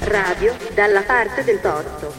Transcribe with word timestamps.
Radio 0.00 0.54
dalla 0.74 1.02
parte 1.02 1.42
del 1.42 1.62
torto. 1.62 2.12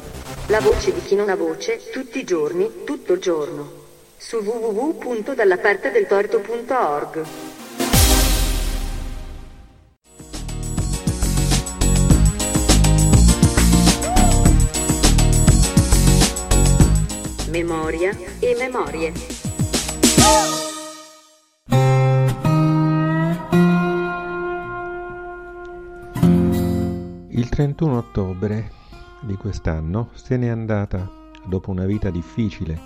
La 0.48 0.60
voce 0.60 0.92
di 0.94 1.02
chi 1.02 1.14
non 1.16 1.30
ha 1.30 1.36
voce, 1.36 1.92
tutti 1.92 2.18
i 2.20 2.24
giorni, 2.24 2.84
tutto 2.84 3.14
il 3.14 3.20
giorno. 3.20 3.72
Su 4.18 4.38
www.dallapartedeltorto.org. 4.38 7.26
Memoria 17.50 18.18
e 18.40 18.56
memorie. 18.58 19.14
31 27.58 27.98
ottobre 27.98 28.70
di 29.22 29.34
quest'anno 29.34 30.10
se 30.14 30.38
n'è 30.38 30.48
andata, 30.48 31.12
dopo 31.44 31.72
una 31.72 31.86
vita 31.86 32.12
difficile 32.12 32.80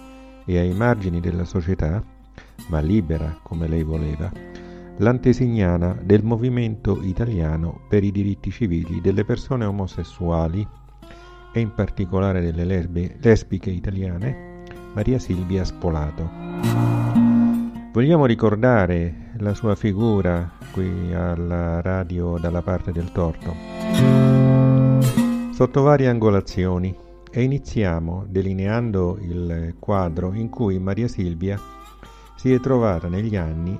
e 0.45 0.59
ai 0.59 0.71
margini 0.71 1.19
della 1.19 1.43
società, 1.43 2.01
ma 2.69 2.79
libera 2.79 3.37
come 3.43 3.67
lei 3.67 3.83
voleva, 3.83 4.31
l'antesignana 4.95 5.97
del 6.01 6.23
movimento 6.23 7.01
italiano 7.03 7.81
per 7.89 8.05
i 8.05 8.13
diritti 8.13 8.49
civili 8.49 9.01
delle 9.01 9.25
persone 9.25 9.65
omosessuali 9.65 10.65
e 11.51 11.59
in 11.59 11.73
particolare 11.73 12.39
delle 12.39 12.63
lesbi- 12.63 13.13
lesbiche 13.19 13.71
italiane 13.71 14.63
Maria 14.93 15.19
Silvia 15.19 15.65
Spolato. 15.65 16.29
Vogliamo 17.91 18.25
ricordare 18.25 19.33
la 19.39 19.53
sua 19.53 19.75
figura 19.75 20.49
qui 20.71 21.13
alla 21.13 21.81
radio 21.81 22.37
dalla 22.37 22.61
parte 22.61 22.93
del 22.93 23.11
torto 23.11 24.30
sotto 25.61 25.83
varie 25.83 26.07
angolazioni 26.07 26.91
e 27.29 27.43
iniziamo 27.43 28.25
delineando 28.27 29.19
il 29.21 29.75
quadro 29.77 30.33
in 30.33 30.49
cui 30.49 30.79
Maria 30.79 31.07
Silvia 31.07 31.55
si 32.35 32.51
è 32.51 32.59
trovata 32.59 33.07
negli 33.07 33.35
anni 33.35 33.79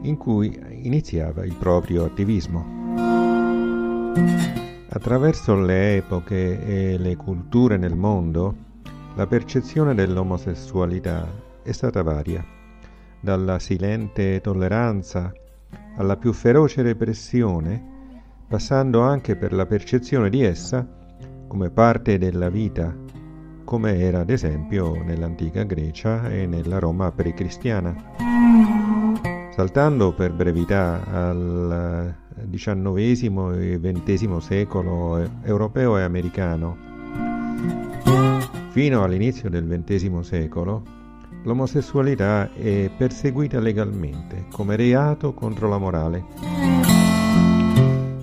in 0.00 0.16
cui 0.16 0.60
iniziava 0.82 1.44
il 1.44 1.54
proprio 1.54 2.06
attivismo. 2.06 2.66
Attraverso 4.88 5.54
le 5.54 5.98
epoche 5.98 6.66
e 6.66 6.98
le 6.98 7.14
culture 7.14 7.76
nel 7.76 7.94
mondo, 7.94 8.52
la 9.14 9.28
percezione 9.28 9.94
dell'omosessualità 9.94 11.28
è 11.62 11.70
stata 11.70 12.02
varia, 12.02 12.44
dalla 13.20 13.60
silente 13.60 14.40
tolleranza 14.40 15.32
alla 15.96 16.16
più 16.16 16.32
feroce 16.32 16.82
repressione, 16.82 17.91
passando 18.52 19.00
anche 19.00 19.34
per 19.34 19.54
la 19.54 19.64
percezione 19.64 20.28
di 20.28 20.42
essa 20.42 20.86
come 21.48 21.70
parte 21.70 22.18
della 22.18 22.50
vita, 22.50 22.94
come 23.64 23.98
era 23.98 24.20
ad 24.20 24.28
esempio 24.28 25.02
nell'antica 25.02 25.62
Grecia 25.62 26.28
e 26.28 26.44
nella 26.46 26.78
Roma 26.78 27.10
precristiana. 27.12 27.96
Saltando 29.54 30.12
per 30.12 30.34
brevità 30.34 31.02
al 31.10 32.14
XIX 32.50 33.56
e 33.56 33.80
XX 33.80 34.36
secolo 34.36 35.18
europeo 35.44 35.96
e 35.96 36.02
americano, 36.02 36.76
Fino 38.68 39.02
all'inizio 39.02 39.48
del 39.48 39.66
XX 39.66 40.18
secolo, 40.20 40.82
l'omosessualità 41.44 42.52
è 42.52 42.90
perseguita 42.94 43.60
legalmente 43.60 44.44
come 44.50 44.76
reato 44.76 45.32
contro 45.32 45.68
la 45.70 45.78
morale, 45.78 46.91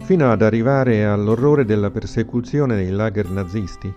fino 0.10 0.32
ad 0.32 0.42
arrivare 0.42 1.06
all'orrore 1.06 1.66
della 1.66 1.92
persecuzione 1.92 2.74
nei 2.74 2.90
lager 2.90 3.30
nazisti, 3.30 3.94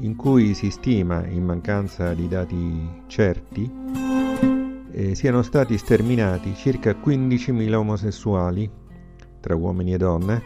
in 0.00 0.16
cui 0.16 0.54
si 0.54 0.72
stima, 0.72 1.24
in 1.24 1.44
mancanza 1.44 2.12
di 2.14 2.26
dati 2.26 3.04
certi, 3.06 3.72
eh, 4.90 5.14
siano 5.14 5.42
stati 5.42 5.78
sterminati 5.78 6.52
circa 6.56 6.96
15.000 7.00 7.74
omosessuali, 7.74 8.68
tra 9.38 9.54
uomini 9.54 9.94
e 9.94 9.98
donne, 9.98 10.42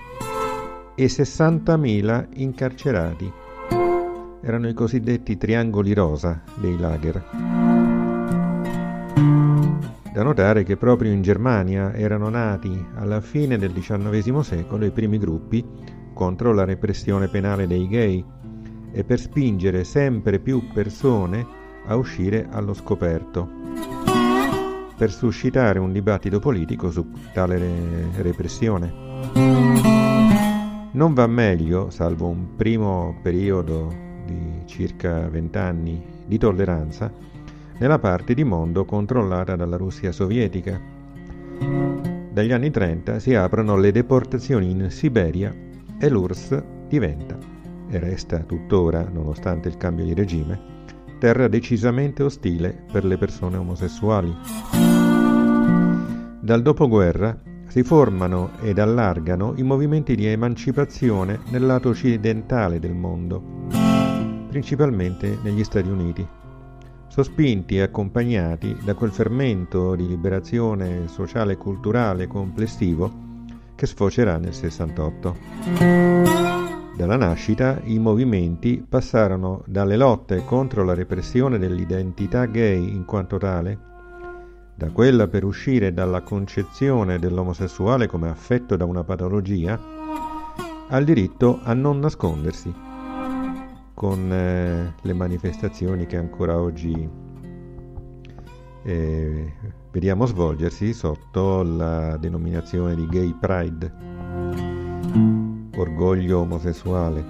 e 0.94 1.06
60.000 1.06 2.26
incarcerati 2.34 3.32
erano 4.42 4.68
i 4.68 4.74
cosiddetti 4.74 5.38
triangoli 5.38 5.94
rosa 5.94 6.42
dei 6.60 6.78
lager. 6.78 7.73
Da 10.14 10.22
notare 10.22 10.62
che 10.62 10.76
proprio 10.76 11.10
in 11.10 11.22
Germania 11.22 11.92
erano 11.92 12.28
nati 12.28 12.86
alla 12.94 13.20
fine 13.20 13.58
del 13.58 13.72
XIX 13.72 14.38
secolo 14.42 14.84
i 14.84 14.92
primi 14.92 15.18
gruppi 15.18 15.66
contro 16.14 16.52
la 16.52 16.64
repressione 16.64 17.26
penale 17.26 17.66
dei 17.66 17.88
gay 17.88 18.24
e 18.92 19.02
per 19.02 19.18
spingere 19.18 19.82
sempre 19.82 20.38
più 20.38 20.68
persone 20.72 21.44
a 21.86 21.96
uscire 21.96 22.46
allo 22.48 22.74
scoperto, 22.74 23.50
per 24.96 25.10
suscitare 25.10 25.80
un 25.80 25.90
dibattito 25.90 26.38
politico 26.38 26.92
su 26.92 27.10
tale 27.32 28.12
repressione. 28.18 28.92
Non 30.92 31.12
va 31.12 31.26
meglio, 31.26 31.90
salvo 31.90 32.28
un 32.28 32.54
primo 32.54 33.18
periodo 33.20 33.92
di 34.24 34.62
circa 34.66 35.28
vent'anni 35.28 36.00
di 36.24 36.38
tolleranza 36.38 37.32
nella 37.78 37.98
parte 37.98 38.34
di 38.34 38.44
mondo 38.44 38.84
controllata 38.84 39.56
dalla 39.56 39.76
Russia 39.76 40.12
sovietica. 40.12 40.80
Dagli 42.30 42.52
anni 42.52 42.70
30 42.70 43.18
si 43.18 43.34
aprono 43.34 43.76
le 43.76 43.92
deportazioni 43.92 44.70
in 44.70 44.90
Siberia 44.90 45.54
e 45.98 46.08
l'URSS 46.08 46.62
diventa, 46.88 47.36
e 47.88 47.98
resta 47.98 48.38
tuttora, 48.40 49.08
nonostante 49.10 49.68
il 49.68 49.76
cambio 49.76 50.04
di 50.04 50.14
regime, 50.14 50.60
terra 51.18 51.48
decisamente 51.48 52.22
ostile 52.22 52.84
per 52.90 53.04
le 53.04 53.16
persone 53.16 53.56
omosessuali. 53.56 54.34
Dal 56.40 56.60
dopoguerra 56.62 57.38
si 57.66 57.82
formano 57.82 58.50
ed 58.60 58.78
allargano 58.78 59.54
i 59.56 59.62
movimenti 59.62 60.14
di 60.14 60.26
emancipazione 60.26 61.40
nel 61.50 61.64
lato 61.64 61.88
occidentale 61.90 62.78
del 62.78 62.94
mondo 62.94 64.02
principalmente 64.54 65.36
negli 65.42 65.64
Stati 65.64 65.88
Uniti, 65.88 66.24
sospinti 67.14 67.76
e 67.76 67.82
accompagnati 67.82 68.76
da 68.82 68.94
quel 68.94 69.12
fermento 69.12 69.94
di 69.94 70.08
liberazione 70.08 71.06
sociale 71.06 71.52
e 71.52 71.56
culturale 71.56 72.26
complessivo 72.26 73.08
che 73.76 73.86
sfocerà 73.86 74.36
nel 74.36 74.52
68. 74.52 75.36
Dalla 76.96 77.16
nascita 77.16 77.80
i 77.84 78.00
movimenti 78.00 78.84
passarono 78.88 79.62
dalle 79.66 79.96
lotte 79.96 80.44
contro 80.44 80.82
la 80.82 80.94
repressione 80.94 81.56
dell'identità 81.56 82.46
gay 82.46 82.92
in 82.92 83.04
quanto 83.04 83.38
tale, 83.38 83.78
da 84.74 84.90
quella 84.90 85.28
per 85.28 85.44
uscire 85.44 85.94
dalla 85.94 86.22
concezione 86.22 87.20
dell'omosessuale 87.20 88.08
come 88.08 88.28
affetto 88.28 88.74
da 88.74 88.86
una 88.86 89.04
patologia, 89.04 89.80
al 90.88 91.04
diritto 91.04 91.60
a 91.62 91.74
non 91.74 92.00
nascondersi 92.00 92.93
con 93.94 94.30
eh, 94.30 94.94
le 95.00 95.12
manifestazioni 95.12 96.06
che 96.06 96.16
ancora 96.16 96.58
oggi 96.58 97.08
eh, 98.82 99.52
vediamo 99.90 100.26
svolgersi 100.26 100.92
sotto 100.92 101.62
la 101.62 102.16
denominazione 102.16 102.94
di 102.94 103.06
Gay 103.06 103.34
Pride, 103.38 103.92
orgoglio 105.76 106.40
omosessuale, 106.40 107.24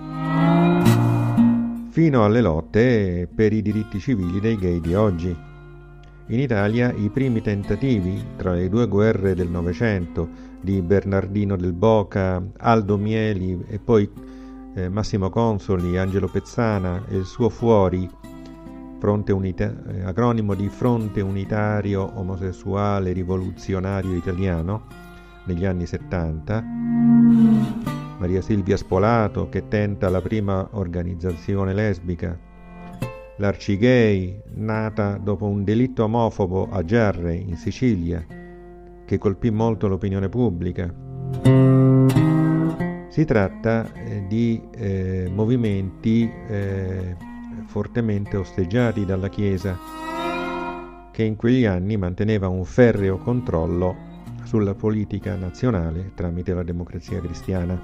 fino 1.91 2.25
alle 2.25 2.41
lotte 2.41 3.29
per 3.33 3.53
i 3.53 3.63
diritti 3.63 4.01
civili 4.01 4.41
dei 4.41 4.57
gay 4.57 4.81
di 4.81 4.95
oggi. 4.95 5.37
In 6.29 6.41
Italia 6.41 6.91
i 6.93 7.11
primi 7.11 7.43
tentativi 7.43 8.21
tra 8.37 8.53
le 8.53 8.71
due 8.71 8.89
guerre 8.89 9.35
del 9.35 9.51
Novecento 9.51 10.53
di 10.61 10.81
Bernardino 10.81 11.55
del 11.55 11.75
Boca, 11.75 12.43
Aldo 12.57 12.97
Mieli 12.97 13.63
e 13.69 13.79
poi 13.79 14.11
eh, 14.75 14.89
Massimo 14.89 15.31
Consoli, 15.31 15.97
Angelo 15.97 16.29
Pezzana 16.29 17.05
e 17.09 17.17
il 17.17 17.25
suo 17.25 17.49
Fuori, 17.49 18.09
unita- 19.33 19.75
eh, 19.89 20.03
acronimo 20.03 20.55
di 20.55 20.69
Fronte 20.69 21.21
Unitario 21.21 22.11
Omosessuale 22.19 23.13
Rivoluzionario 23.13 24.15
Italiano, 24.15 24.87
negli 25.45 25.65
anni 25.65 25.87
70. 25.87 26.63
Maria 28.19 28.41
Silvia 28.41 28.77
Spolato 28.77 29.49
che 29.49 29.69
tenta 29.69 30.09
la 30.09 30.23
prima 30.23 30.67
organizzazione 30.73 31.75
lesbica. 31.75 32.39
L'Arcigay, 33.37 34.43
nata 34.55 35.19
dopo 35.19 35.47
un 35.47 35.65
delitto 35.65 36.05
omofobo 36.05 36.69
a 36.71 36.85
Giarre, 36.85 37.35
in 37.35 37.57
Sicilia, 37.57 38.25
che 39.05 39.19
colpì 39.19 39.51
molto 39.51 39.89
l'opinione 39.89 40.29
pubblica. 40.29 41.74
Si 43.15 43.25
tratta 43.25 43.93
eh, 43.93 44.25
di 44.27 44.61
eh, 44.73 45.31
movimenti 45.33 46.29
eh, 46.49 47.15
fortemente 47.67 48.37
osteggiati 48.37 49.05
dalla 49.05 49.29
Chiesa, 49.29 49.79
che 51.13 51.23
in 51.23 51.37
quegli 51.37 51.65
anni 51.65 51.97
manteneva 51.97 52.49
un 52.49 52.65
ferreo 52.65 53.19
controllo 53.19 53.95
sulla 54.43 54.75
politica 54.75 55.37
nazionale 55.37 56.11
tramite 56.17 56.55
la 56.55 56.65
democrazia 56.65 57.21
cristiana. 57.21 57.81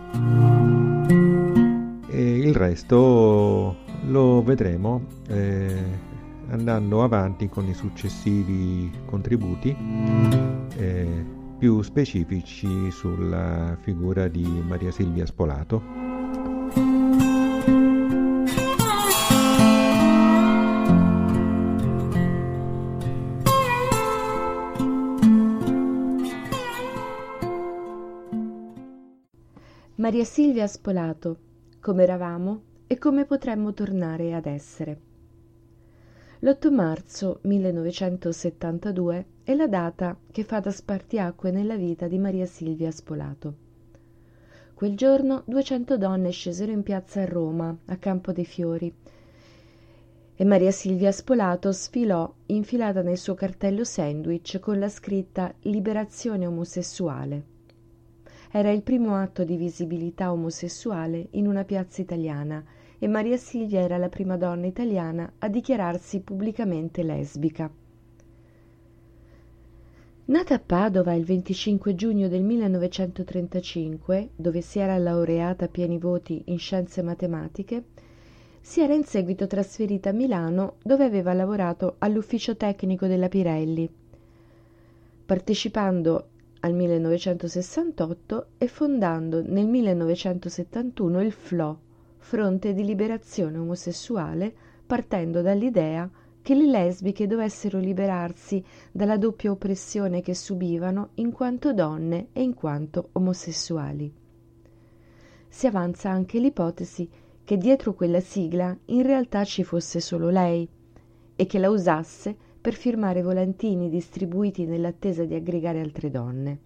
E 2.08 2.38
il 2.38 2.52
resto 2.52 3.76
lo 4.08 4.42
vedremo 4.42 5.04
eh, 5.28 5.76
andando 6.48 7.04
avanti 7.04 7.48
con 7.48 7.68
i 7.68 7.74
successivi 7.74 8.90
contributi 9.06 9.76
eh, 10.76 11.38
più 11.60 11.82
specifici 11.82 12.90
sulla 12.90 13.76
figura 13.82 14.28
di 14.28 14.44
Maria 14.66 14.90
Silvia 14.90 15.26
Spolato. 15.26 15.82
Maria 29.96 30.24
Silvia 30.24 30.66
Spolato, 30.66 31.38
come 31.78 32.04
eravamo 32.04 32.62
e 32.86 32.96
come 32.96 33.26
potremmo 33.26 33.74
tornare 33.74 34.32
ad 34.32 34.46
essere. 34.46 35.09
L'8 36.42 36.72
marzo 36.72 37.38
1972 37.42 39.26
è 39.44 39.54
la 39.54 39.66
data 39.66 40.16
che 40.32 40.42
fa 40.42 40.60
da 40.60 40.70
spartiacque 40.70 41.50
nella 41.50 41.76
vita 41.76 42.08
di 42.08 42.16
Maria 42.16 42.46
Silvia 42.46 42.90
Spolato. 42.90 43.54
Quel 44.72 44.96
giorno 44.96 45.42
200 45.44 45.98
donne 45.98 46.30
scesero 46.30 46.72
in 46.72 46.82
piazza 46.82 47.20
a 47.20 47.26
Roma, 47.26 47.76
a 47.84 47.96
Campo 47.98 48.32
dei 48.32 48.46
Fiori, 48.46 48.90
e 50.34 50.44
Maria 50.46 50.70
Silvia 50.70 51.12
Spolato 51.12 51.72
sfilò 51.72 52.32
infilata 52.46 53.02
nel 53.02 53.18
suo 53.18 53.34
cartello 53.34 53.84
sandwich 53.84 54.58
con 54.60 54.78
la 54.78 54.88
scritta 54.88 55.52
Liberazione 55.64 56.46
omosessuale 56.46 57.58
era 58.52 58.70
il 58.70 58.82
primo 58.82 59.14
atto 59.14 59.44
di 59.44 59.56
visibilità 59.56 60.32
omosessuale 60.32 61.28
in 61.32 61.46
una 61.46 61.62
piazza 61.62 62.02
italiana 62.02 62.64
e 63.02 63.08
Maria 63.08 63.38
Silvia 63.38 63.80
era 63.80 63.96
la 63.96 64.10
prima 64.10 64.36
donna 64.36 64.66
italiana 64.66 65.32
a 65.38 65.48
dichiararsi 65.48 66.20
pubblicamente 66.20 67.02
lesbica. 67.02 67.70
Nata 70.26 70.54
a 70.54 70.60
Padova 70.60 71.14
il 71.14 71.24
25 71.24 71.94
giugno 71.94 72.28
del 72.28 72.42
1935, 72.42 74.28
dove 74.36 74.60
si 74.60 74.78
era 74.78 74.98
laureata 74.98 75.64
a 75.64 75.68
pieni 75.68 75.98
voti 75.98 76.42
in 76.46 76.58
scienze 76.58 77.00
matematiche, 77.02 77.84
si 78.60 78.82
era 78.82 78.92
in 78.92 79.04
seguito 79.04 79.46
trasferita 79.46 80.10
a 80.10 80.12
Milano 80.12 80.74
dove 80.82 81.04
aveva 81.04 81.32
lavorato 81.32 81.96
all'ufficio 81.98 82.54
tecnico 82.54 83.06
della 83.06 83.28
Pirelli, 83.28 83.90
partecipando 85.24 86.26
al 86.60 86.74
1968 86.74 88.46
e 88.58 88.68
fondando 88.68 89.42
nel 89.42 89.66
1971 89.66 91.22
il 91.22 91.32
FLO, 91.32 91.78
Fronte 92.20 92.72
di 92.74 92.84
Liberazione 92.84 93.58
Omosessuale, 93.58 94.54
partendo 94.86 95.42
dall'idea 95.42 96.08
che 96.42 96.54
le 96.54 96.66
lesbiche 96.66 97.26
dovessero 97.26 97.78
liberarsi 97.78 98.64
dalla 98.92 99.16
doppia 99.16 99.50
oppressione 99.50 100.20
che 100.20 100.34
subivano 100.34 101.10
in 101.14 101.32
quanto 101.32 101.72
donne 101.72 102.28
e 102.32 102.42
in 102.42 102.54
quanto 102.54 103.08
omosessuali. 103.12 104.12
Si 105.48 105.66
avanza 105.66 106.10
anche 106.10 106.38
l'ipotesi 106.38 107.08
che 107.42 107.56
dietro 107.56 107.94
quella 107.94 108.20
sigla 108.20 108.76
in 108.86 109.02
realtà 109.02 109.44
ci 109.44 109.64
fosse 109.64 109.98
solo 109.98 110.30
lei 110.30 110.68
e 111.34 111.46
che 111.46 111.58
la 111.58 111.70
usasse 111.70 112.36
per 112.60 112.74
firmare 112.74 113.22
volantini 113.22 113.88
distribuiti 113.88 114.66
nell'attesa 114.66 115.24
di 115.24 115.34
aggregare 115.34 115.80
altre 115.80 116.10
donne. 116.10 116.58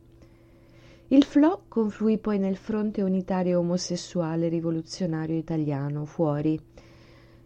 Il 1.08 1.22
FLO 1.24 1.64
confluì 1.68 2.16
poi 2.16 2.38
nel 2.38 2.56
Fronte 2.56 3.02
Unitario 3.02 3.58
Omosessuale 3.58 4.48
Rivoluzionario 4.48 5.36
Italiano, 5.36 6.06
fuori, 6.06 6.58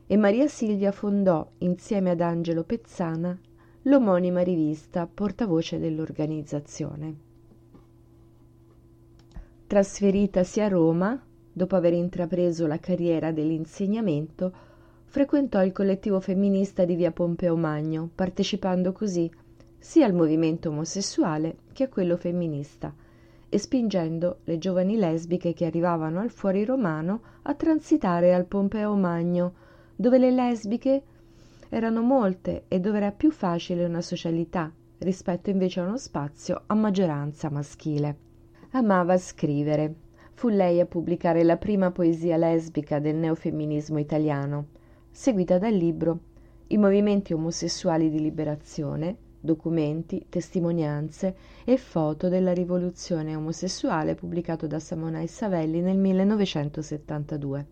e 0.07 0.17
Maria 0.17 0.47
Silvia 0.47 0.93
fondò, 0.93 1.45
insieme 1.59 2.11
ad 2.11 2.21
Angelo 2.21 2.63
Pezzana, 2.63 3.37
l'omonima 3.83 4.43
rivista 4.43 5.09
portavoce 5.13 5.81
dell'organizzazione. 5.81 7.17
Trasferitasi 9.67 10.61
a 10.61 10.69
Roma, 10.69 11.21
dopo 11.53 11.75
aver 11.75 11.95
intrapreso 11.95 12.69
la 12.69 12.79
carriera 12.79 13.33
dell'insegnamento, 13.33 14.53
frequentò 15.05 15.65
il 15.65 15.73
collettivo 15.73 16.21
femminista 16.21 16.85
di 16.85 16.95
via 16.95 17.11
Pompeo 17.11 17.57
Magno, 17.57 18.09
partecipando 18.15 18.93
così 18.93 19.29
sia 19.77 20.07
al 20.07 20.15
movimento 20.15 20.69
omosessuale 20.69 21.57
che 21.73 21.83
a 21.83 21.89
quello 21.89 22.17
femminista 22.17 22.95
e 23.49 23.59
spingendo 23.59 24.39
le 24.45 24.59
giovani 24.59 24.97
lesbiche 24.97 25.53
che 25.55 25.67
arrivavano 25.67 26.21
al 26.21 26.31
fuori 26.31 26.65
romano 26.65 27.21
a 27.43 27.55
transitare 27.55 28.35
al 28.35 28.45
Pompeo 28.45 28.95
Magno, 28.95 29.55
dove 29.97 30.19
le 30.19 30.31
lesbiche 30.31 31.03
erano 31.69 32.03
molte 32.03 32.65
e 32.69 32.81
dove 32.81 32.99
era 32.99 33.13
più 33.13 33.31
facile 33.31 33.85
una 33.85 34.01
socialità 34.01 34.73
rispetto 34.99 35.51
invece 35.51 35.81
a 35.81 35.85
uno 35.85 35.97
spazio 35.97 36.63
a 36.67 36.75
maggioranza 36.75 37.51
maschile. 37.51 38.17
Amava 38.71 39.17
scrivere. 39.17 39.95
Fu 40.35 40.49
lei 40.49 40.79
a 40.81 40.87
pubblicare 40.87 41.43
la 41.43 41.57
prima 41.57 41.91
poesia 41.91 42.37
lesbica 42.37 43.01
del 43.01 43.17
neofemminismo 43.17 43.99
italiano, 43.99 44.67
seguita 45.11 45.59
dal 45.59 45.75
libro 45.75 46.21
I 46.69 46.77
movimenti 46.77 47.33
omosessuali 47.33 48.09
di 48.09 48.21
liberazione, 48.21 49.17
documenti, 49.49 50.27
testimonianze 50.29 51.35
e 51.65 51.79
foto 51.79 52.29
della 52.29 52.53
rivoluzione 52.53 53.35
omosessuale 53.35 54.15
pubblicato 54.15 54.67
da 54.67 54.79
Samonai 54.79 55.27
Savelli 55.27 55.81
nel 55.81 55.97
1972, 55.97 57.67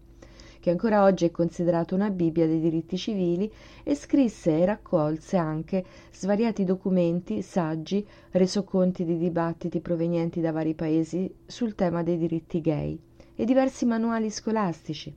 che 0.59 0.71
ancora 0.71 1.03
oggi 1.03 1.27
è 1.27 1.31
considerato 1.31 1.95
una 1.95 2.09
Bibbia 2.09 2.47
dei 2.47 2.61
diritti 2.61 2.97
civili 2.97 3.53
e 3.83 3.95
scrisse 3.95 4.59
e 4.59 4.65
raccolse 4.65 5.37
anche 5.37 5.85
svariati 6.13 6.65
documenti, 6.65 7.43
saggi, 7.43 8.07
resoconti 8.31 9.05
di 9.05 9.19
dibattiti 9.19 9.81
provenienti 9.81 10.41
da 10.41 10.53
vari 10.53 10.73
paesi 10.73 11.31
sul 11.45 11.75
tema 11.75 12.03
dei 12.03 12.17
diritti 12.17 12.63
gay 12.63 12.99
e 13.35 13.45
diversi 13.45 13.85
manuali 13.85 14.31
scolastici. 14.31 15.15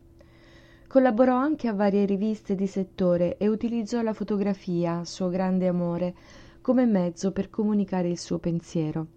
Collaborò 0.90 1.36
anche 1.36 1.68
a 1.68 1.74
varie 1.74 2.04
riviste 2.06 2.56
di 2.56 2.66
settore 2.66 3.38
e 3.38 3.48
utilizzò 3.48 4.02
la 4.02 4.12
fotografia, 4.12 5.06
suo 5.06 5.30
grande 5.30 5.68
amore, 5.68 6.16
come 6.70 6.86
mezzo 6.86 7.32
per 7.32 7.50
comunicare 7.50 8.10
il 8.10 8.20
suo 8.20 8.38
pensiero. 8.38 9.08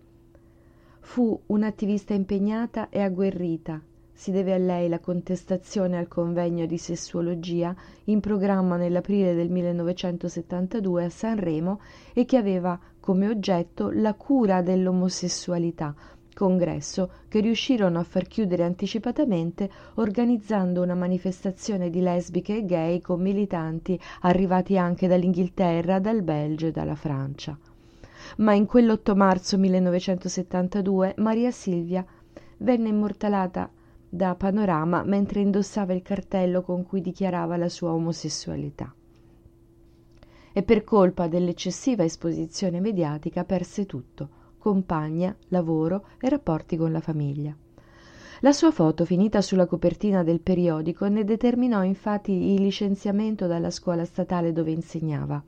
Fu 1.01 1.39
un'attivista 1.49 2.15
impegnata 2.15 2.89
e 2.89 3.03
agguerrita. 3.03 3.79
Si 4.11 4.31
deve 4.31 4.55
a 4.55 4.57
lei 4.57 4.89
la 4.89 5.01
contestazione 5.01 5.99
al 5.99 6.09
convegno 6.09 6.65
di 6.65 6.79
sessuologia 6.79 7.77
in 8.05 8.21
programma 8.21 8.79
nell'aprile 8.79 9.35
del 9.35 9.51
1972 9.51 11.05
a 11.05 11.11
Sanremo 11.11 11.81
e 12.15 12.25
che 12.25 12.39
aveva 12.39 12.81
come 12.99 13.29
oggetto 13.29 13.91
la 13.91 14.15
cura 14.15 14.63
dell'omosessualità, 14.63 15.95
congresso 16.33 17.11
che 17.29 17.41
riuscirono 17.41 17.99
a 17.99 18.05
far 18.05 18.27
chiudere 18.27 18.65
anticipatamente 18.65 19.71
organizzando 19.95 20.83
una 20.83 20.95
manifestazione 20.95 21.91
di 21.91 22.01
lesbiche 22.01 22.57
e 22.57 22.65
gay 22.65 23.01
con 23.01 23.21
militanti 23.21 23.99
arrivati 24.21 24.77
anche 24.79 25.07
dall'Inghilterra, 25.07 25.99
dal 25.99 26.23
Belgio 26.23 26.67
e 26.67 26.71
dalla 26.71 26.95
Francia. 26.95 27.59
Ma 28.39 28.55
in 28.55 28.67
quell'8 28.71 29.15
marzo 29.15 29.59
1972 29.59 31.15
Maria 31.19 31.51
Silvia 31.51 32.05
venne 32.59 32.89
immortalata 32.89 33.71
da 34.09 34.35
Panorama 34.35 35.03
mentre 35.05 35.41
indossava 35.41 35.93
il 35.93 36.03
cartello 36.03 36.63
con 36.63 36.85
cui 36.85 37.01
dichiarava 37.01 37.57
la 37.57 37.69
sua 37.69 37.93
omosessualità. 37.93 38.95
E 40.55 40.63
per 40.63 40.85
colpa 40.85 41.29
dell'eccessiva 41.29 42.05
esposizione 42.05 42.81
mediatica 42.81 43.45
perse 43.45 43.87
tutto 43.87 44.41
compagna, 44.63 45.35
lavoro 45.49 46.05
e 46.21 46.29
rapporti 46.29 46.77
con 46.77 46.93
la 46.93 47.01
famiglia. 47.01 47.55
La 48.43 48.53
sua 48.53 48.71
foto, 48.71 49.05
finita 49.05 49.41
sulla 49.41 49.67
copertina 49.67 50.23
del 50.23 50.41
periodico, 50.41 51.09
ne 51.09 51.25
determinò 51.25 51.83
infatti 51.83 52.31
il 52.31 52.63
licenziamento 52.63 53.49
dalla 53.49 53.71
scuola 53.71 54.05
statale 54.05 54.53
dove 54.53 54.71
insegnava. 54.71 55.43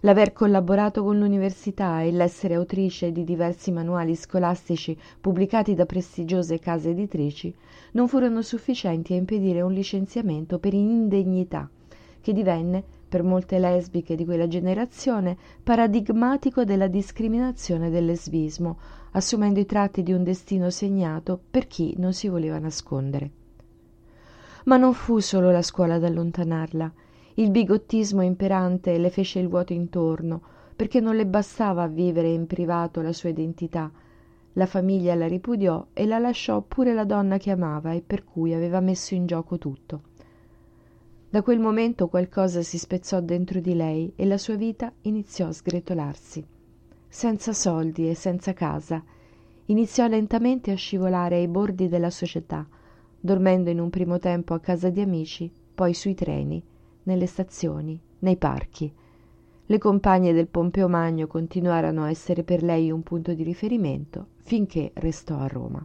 L'aver 0.00 0.34
collaborato 0.34 1.02
con 1.02 1.18
l'università 1.18 2.02
e 2.02 2.12
l'essere 2.12 2.54
autrice 2.54 3.10
di 3.10 3.24
diversi 3.24 3.70
manuali 3.70 4.14
scolastici 4.16 4.98
pubblicati 5.20 5.74
da 5.74 5.86
prestigiose 5.86 6.58
case 6.58 6.90
editrici 6.90 7.54
non 7.92 8.06
furono 8.06 8.42
sufficienti 8.42 9.14
a 9.14 9.16
impedire 9.16 9.62
un 9.62 9.72
licenziamento 9.72 10.58
per 10.58 10.74
indegnità, 10.74 11.70
che 12.20 12.32
divenne 12.32 12.84
per 13.12 13.22
molte 13.22 13.58
lesbiche 13.58 14.16
di 14.16 14.24
quella 14.24 14.48
generazione, 14.48 15.36
paradigmatico 15.62 16.64
della 16.64 16.86
discriminazione 16.86 17.90
del 17.90 18.06
lesbismo, 18.06 18.78
assumendo 19.10 19.60
i 19.60 19.66
tratti 19.66 20.02
di 20.02 20.14
un 20.14 20.24
destino 20.24 20.70
segnato 20.70 21.38
per 21.50 21.66
chi 21.66 21.94
non 21.98 22.14
si 22.14 22.28
voleva 22.28 22.58
nascondere. 22.58 23.30
Ma 24.64 24.78
non 24.78 24.94
fu 24.94 25.18
solo 25.18 25.50
la 25.50 25.60
scuola 25.60 25.96
ad 25.96 26.04
allontanarla. 26.04 26.90
Il 27.34 27.50
bigottismo 27.50 28.22
imperante 28.22 28.96
le 28.96 29.10
fece 29.10 29.40
il 29.40 29.48
vuoto 29.48 29.74
intorno, 29.74 30.40
perché 30.74 31.00
non 31.00 31.14
le 31.14 31.26
bastava 31.26 31.86
vivere 31.88 32.28
in 32.28 32.46
privato 32.46 33.02
la 33.02 33.12
sua 33.12 33.28
identità, 33.28 33.92
La 34.54 34.66
famiglia 34.66 35.14
la 35.14 35.26
ripudiò 35.26 35.86
e 35.94 36.04
la 36.04 36.18
lasciò 36.18 36.60
pure 36.60 36.92
la 36.92 37.04
donna 37.04 37.38
che 37.38 37.50
amava 37.50 37.92
e 37.92 38.02
per 38.02 38.22
cui 38.22 38.52
aveva 38.52 38.80
messo 38.80 39.14
in 39.14 39.24
gioco 39.24 39.56
tutto. 39.56 40.02
Da 41.32 41.40
quel 41.40 41.60
momento 41.60 42.08
qualcosa 42.08 42.60
si 42.60 42.76
spezzò 42.76 43.20
dentro 43.22 43.58
di 43.58 43.74
lei 43.74 44.12
e 44.16 44.26
la 44.26 44.36
sua 44.36 44.54
vita 44.54 44.92
iniziò 45.00 45.46
a 45.46 45.52
sgretolarsi. 45.52 46.46
Senza 47.08 47.54
soldi 47.54 48.06
e 48.06 48.14
senza 48.14 48.52
casa, 48.52 49.02
iniziò 49.64 50.06
lentamente 50.08 50.70
a 50.72 50.74
scivolare 50.74 51.36
ai 51.36 51.48
bordi 51.48 51.88
della 51.88 52.10
società, 52.10 52.68
dormendo 53.18 53.70
in 53.70 53.80
un 53.80 53.88
primo 53.88 54.18
tempo 54.18 54.52
a 54.52 54.60
casa 54.60 54.90
di 54.90 55.00
amici, 55.00 55.50
poi 55.74 55.94
sui 55.94 56.12
treni, 56.12 56.62
nelle 57.04 57.26
stazioni, 57.26 57.98
nei 58.18 58.36
parchi. 58.36 58.92
Le 59.64 59.78
compagne 59.78 60.34
del 60.34 60.48
Pompeo 60.48 60.86
Magno 60.86 61.28
continuarono 61.28 62.02
a 62.02 62.10
essere 62.10 62.42
per 62.42 62.62
lei 62.62 62.90
un 62.90 63.02
punto 63.02 63.32
di 63.32 63.42
riferimento 63.42 64.26
finché 64.42 64.90
restò 64.96 65.38
a 65.38 65.46
Roma. 65.46 65.82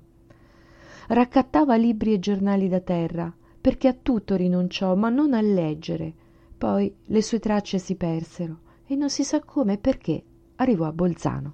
Raccattava 1.08 1.78
libri 1.78 2.12
e 2.12 2.20
giornali 2.20 2.68
da 2.68 2.82
terra, 2.82 3.34
perché 3.68 3.90
a 3.90 3.98
tutto 4.02 4.38
rinunciò, 4.38 4.96
ma 4.96 5.10
non 5.10 5.34
a 5.34 5.42
leggere. 5.42 6.14
Poi 6.58 6.96
le 7.08 7.22
sue 7.22 7.40
tracce 7.40 7.80
si 7.80 7.96
persero 7.96 8.60
e 8.88 8.96
non 8.96 9.10
si 9.10 9.26
sa 9.26 9.42
come 9.44 9.74
e 9.74 9.78
perché 9.78 10.24
arrivò 10.56 10.86
a 10.86 10.94
Bolzano. 10.94 11.54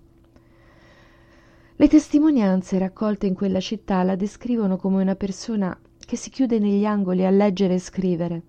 Le 1.75 1.87
testimonianze 1.87 2.77
raccolte 2.77 3.25
in 3.25 3.33
quella 3.33 3.59
città 3.59 4.03
la 4.03 4.15
descrivono 4.15 4.77
come 4.77 5.01
una 5.01 5.15
persona 5.15 5.75
che 5.97 6.15
si 6.15 6.29
chiude 6.29 6.59
negli 6.59 6.85
angoli 6.85 7.25
a 7.25 7.31
leggere 7.31 7.73
e 7.73 7.79
scrivere. 7.79 8.41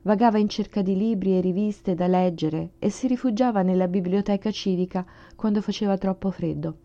Vagava 0.00 0.38
in 0.38 0.48
cerca 0.48 0.80
di 0.80 0.96
libri 0.96 1.36
e 1.36 1.42
riviste 1.42 1.94
da 1.94 2.06
leggere 2.06 2.70
e 2.78 2.88
si 2.88 3.06
rifugiava 3.08 3.60
nella 3.60 3.88
biblioteca 3.88 4.50
civica 4.50 5.04
quando 5.36 5.60
faceva 5.60 5.98
troppo 5.98 6.30
freddo. 6.30 6.76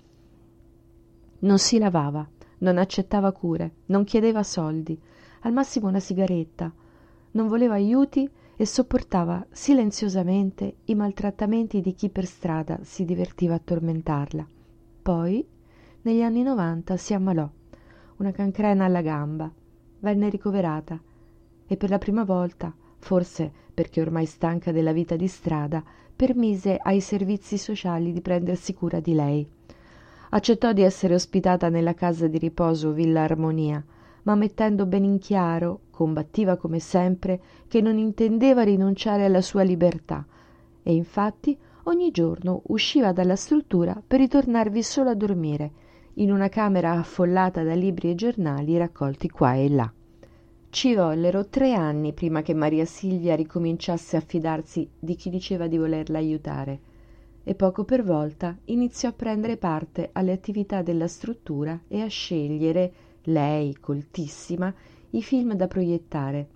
Non 1.40 1.58
si 1.58 1.78
lavava, 1.78 2.28
non 2.58 2.78
accettava 2.78 3.32
cure, 3.32 3.76
non 3.86 4.04
chiedeva 4.04 4.44
soldi, 4.44 5.00
al 5.46 5.54
massimo 5.54 5.88
una 5.88 6.00
sigaretta, 6.00 6.74
non 7.32 7.48
voleva 7.48 7.76
aiuti 7.76 8.28
e 8.56 8.66
sopportava 8.66 9.46
silenziosamente 9.52 10.78
i 10.86 10.96
maltrattamenti 10.96 11.82
di 11.82 11.94
chi 11.94 12.10
per 12.10 12.26
strada 12.26 12.80
si 12.82 13.06
divertiva 13.06 13.54
a 13.54 13.62
tormentarla. 13.64 14.48
Poi, 15.04 15.48
negli 16.02 16.22
anni 16.22 16.42
novanta, 16.42 16.98
si 16.98 17.14
ammalò, 17.14 17.48
una 18.18 18.32
cancrena 18.32 18.86
alla 18.86 19.02
gamba, 19.02 19.52
venne 20.00 20.30
ricoverata. 20.30 21.00
E 21.68 21.78
per 21.78 21.90
la 21.92 22.00
prima 22.00 22.24
volta, 22.24 22.74
forse 22.98 23.52
perché 23.72 24.02
ormai 24.02 24.26
stanca 24.26 24.72
della 24.72 24.94
vita 24.94 25.16
di 25.16 25.28
strada, 25.28 25.84
permise 26.16 26.80
ai 26.82 27.02
servizi 27.02 27.60
sociali 27.60 28.12
di 28.14 28.22
prendersi 28.22 28.74
cura 28.74 29.00
di 29.00 29.14
lei. 29.14 29.48
Accettò 30.30 30.74
di 30.74 30.82
essere 30.82 31.14
ospitata 31.14 31.70
nella 31.70 31.94
casa 31.94 32.26
di 32.26 32.40
riposo 32.40 32.94
Villa 32.94 33.22
Armonia, 33.22 33.84
ma 34.26 34.36
mettendo 34.36 34.86
ben 34.86 35.04
in 35.04 35.18
chiaro, 35.18 35.82
combattiva 35.92 36.58
come 36.58 36.80
sempre, 36.80 37.40
che 37.68 37.82
non 37.82 37.98
intendeva 37.98 38.64
rinunciare 38.64 39.26
alla 39.26 39.42
sua 39.42 39.64
libertà, 39.64 40.26
e 40.82 40.94
infatti 40.94 41.58
ogni 41.84 42.12
giorno 42.12 42.62
usciva 42.68 43.12
dalla 43.12 43.36
struttura 43.36 44.02
per 44.06 44.20
ritornarvi 44.20 44.82
solo 44.82 45.10
a 45.10 45.16
dormire, 45.16 45.72
in 46.16 46.32
una 46.32 46.50
camera 46.50 46.94
affollata 46.94 47.64
da 47.64 47.74
libri 47.74 48.10
e 48.10 48.16
giornali 48.16 48.78
raccolti 48.78 49.30
qua 49.30 49.54
e 49.56 49.70
là. 49.70 49.92
Ci 50.70 50.96
vollero 50.96 51.48
tre 51.48 51.74
anni 51.74 52.14
prima 52.14 52.42
che 52.42 52.54
Maria 52.54 52.86
Silvia 52.86 53.36
ricominciasse 53.36 54.18
a 54.18 54.22
fidarsi 54.22 54.90
di 55.00 55.16
chi 55.16 55.30
diceva 55.30 55.68
di 55.68 55.78
volerla 55.78 56.18
aiutare, 56.18 56.80
e 57.44 57.54
poco 57.54 57.84
per 57.84 58.04
volta 58.04 58.58
iniziò 58.66 59.10
a 59.10 59.14
prendere 59.14 59.58
parte 59.58 60.10
alle 60.14 60.32
attività 60.32 60.82
della 60.82 61.08
struttura 61.08 61.80
e 61.88 62.02
a 62.02 62.08
scegliere 62.08 62.92
lei 63.26 63.76
coltissima 63.80 64.74
i 65.12 65.22
film 65.22 65.54
da 65.54 65.68
proiettare. 65.68 66.48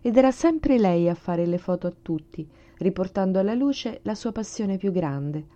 Ed 0.00 0.16
era 0.16 0.30
sempre 0.30 0.78
lei 0.78 1.08
a 1.08 1.14
fare 1.14 1.46
le 1.46 1.58
foto 1.58 1.86
a 1.86 1.94
tutti 2.00 2.48
riportando 2.78 3.38
alla 3.38 3.54
luce 3.54 4.00
la 4.02 4.14
sua 4.14 4.32
passione 4.32 4.76
più 4.76 4.92
grande. 4.92 5.54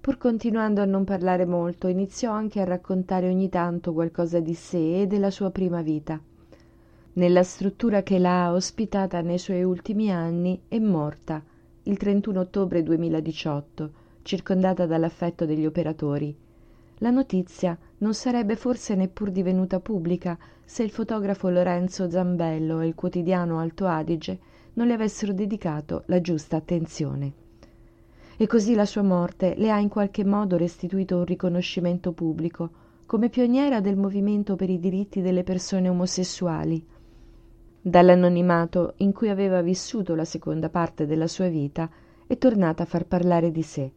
Pur 0.00 0.18
continuando 0.18 0.82
a 0.82 0.84
non 0.84 1.04
parlare 1.04 1.46
molto 1.46 1.88
iniziò 1.88 2.30
anche 2.32 2.60
a 2.60 2.64
raccontare 2.64 3.28
ogni 3.28 3.48
tanto 3.48 3.94
qualcosa 3.94 4.40
di 4.40 4.52
sé 4.52 5.02
e 5.02 5.06
della 5.06 5.30
sua 5.30 5.50
prima 5.50 5.80
vita. 5.80 6.20
Nella 7.14 7.42
struttura 7.42 8.02
che 8.02 8.18
l'ha 8.18 8.52
ospitata 8.52 9.20
nei 9.22 9.38
suoi 9.38 9.62
ultimi 9.62 10.10
anni 10.12 10.60
è 10.68 10.78
morta 10.78 11.42
il 11.84 11.96
31 11.96 12.40
ottobre 12.40 12.82
2018 12.82 14.02
circondata 14.22 14.84
dall'affetto 14.84 15.46
degli 15.46 15.64
operatori. 15.64 16.36
La 16.98 17.10
notizia 17.10 17.78
non 18.04 18.12
sarebbe 18.12 18.54
forse 18.54 18.94
neppur 18.94 19.30
divenuta 19.30 19.80
pubblica 19.80 20.36
se 20.62 20.82
il 20.82 20.90
fotografo 20.90 21.48
Lorenzo 21.48 22.10
Zambello 22.10 22.80
e 22.80 22.86
il 22.86 22.94
quotidiano 22.94 23.58
Alto 23.58 23.86
Adige 23.86 24.38
non 24.74 24.88
le 24.88 24.92
avessero 24.92 25.32
dedicato 25.32 26.02
la 26.06 26.20
giusta 26.20 26.56
attenzione. 26.56 27.32
E 28.36 28.46
così 28.46 28.74
la 28.74 28.84
sua 28.84 29.00
morte 29.00 29.54
le 29.56 29.70
ha 29.70 29.78
in 29.78 29.88
qualche 29.88 30.22
modo 30.22 30.58
restituito 30.58 31.16
un 31.16 31.24
riconoscimento 31.24 32.12
pubblico, 32.12 32.70
come 33.06 33.30
pioniera 33.30 33.80
del 33.80 33.96
movimento 33.96 34.54
per 34.54 34.68
i 34.68 34.78
diritti 34.78 35.22
delle 35.22 35.42
persone 35.42 35.88
omosessuali. 35.88 36.84
Dall'anonimato 37.80 38.94
in 38.98 39.12
cui 39.12 39.30
aveva 39.30 39.62
vissuto 39.62 40.14
la 40.14 40.26
seconda 40.26 40.68
parte 40.68 41.06
della 41.06 41.26
sua 41.26 41.48
vita 41.48 41.88
è 42.26 42.36
tornata 42.36 42.82
a 42.82 42.86
far 42.86 43.06
parlare 43.06 43.50
di 43.50 43.62
sé. 43.62 43.90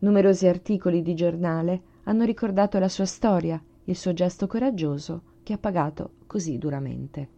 Numerosi 0.00 0.46
articoli 0.46 1.00
di 1.00 1.14
giornale 1.14 1.82
hanno 2.10 2.24
ricordato 2.24 2.80
la 2.80 2.88
sua 2.88 3.04
storia, 3.06 3.62
il 3.84 3.96
suo 3.96 4.12
gesto 4.12 4.48
coraggioso 4.48 5.22
che 5.44 5.52
ha 5.52 5.58
pagato 5.58 6.14
così 6.26 6.58
duramente. 6.58 7.28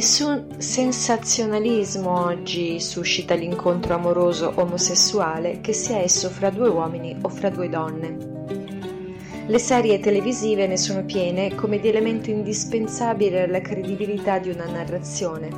Nessun 0.00 0.46
sensazionalismo 0.56 2.24
oggi 2.24 2.80
suscita 2.80 3.34
l'incontro 3.34 3.92
amoroso 3.92 4.50
omosessuale, 4.56 5.60
che 5.60 5.74
sia 5.74 5.98
esso 5.98 6.30
fra 6.30 6.48
due 6.48 6.70
uomini 6.70 7.14
o 7.20 7.28
fra 7.28 7.50
due 7.50 7.68
donne. 7.68 8.16
Le 9.46 9.58
serie 9.58 10.00
televisive 10.00 10.66
ne 10.66 10.78
sono 10.78 11.04
piene 11.04 11.54
come 11.54 11.78
di 11.80 11.88
elemento 11.88 12.30
indispensabile 12.30 13.42
alla 13.42 13.60
credibilità 13.60 14.38
di 14.38 14.48
una 14.48 14.64
narrazione, 14.64 15.50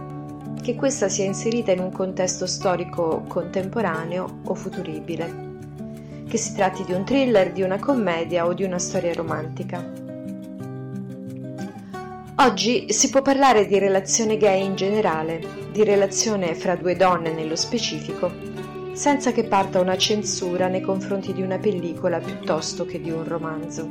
che 0.61 0.75
questa 0.75 1.09
sia 1.09 1.25
inserita 1.25 1.71
in 1.71 1.79
un 1.79 1.93
contesto 1.93 2.45
storico 2.49 3.23
contemporaneo 3.29 4.41
o 4.43 4.55
futuribile, 4.55 5.51
che 6.27 6.37
si 6.37 6.53
tratti 6.57 6.83
di 6.83 6.93
un 6.93 7.05
thriller, 7.05 7.53
di 7.53 7.63
una 7.63 7.79
commedia 7.79 8.45
o 8.45 8.55
di 8.55 8.65
una 8.65 8.81
storia 8.81 9.13
romantica. 9.13 10.02
Oggi 12.43 12.93
si 12.93 13.09
può 13.09 13.23
parlare 13.23 13.69
di 13.69 13.79
relazione 13.79 14.37
gay 14.37 14.65
in 14.65 14.75
generale, 14.75 15.41
di 15.71 15.85
relazione 15.85 16.57
fra 16.57 16.75
due 16.75 16.97
donne 16.97 17.33
nello 17.33 17.55
specifico, 17.55 18.33
senza 18.95 19.31
che 19.31 19.45
parta 19.45 19.79
una 19.79 19.97
censura 19.97 20.67
nei 20.67 20.81
confronti 20.81 21.33
di 21.33 21.41
una 21.41 21.59
pellicola 21.59 22.19
piuttosto 22.19 22.85
che 22.85 23.01
di 23.01 23.13
un 23.13 23.23
romanzo. 23.23 23.89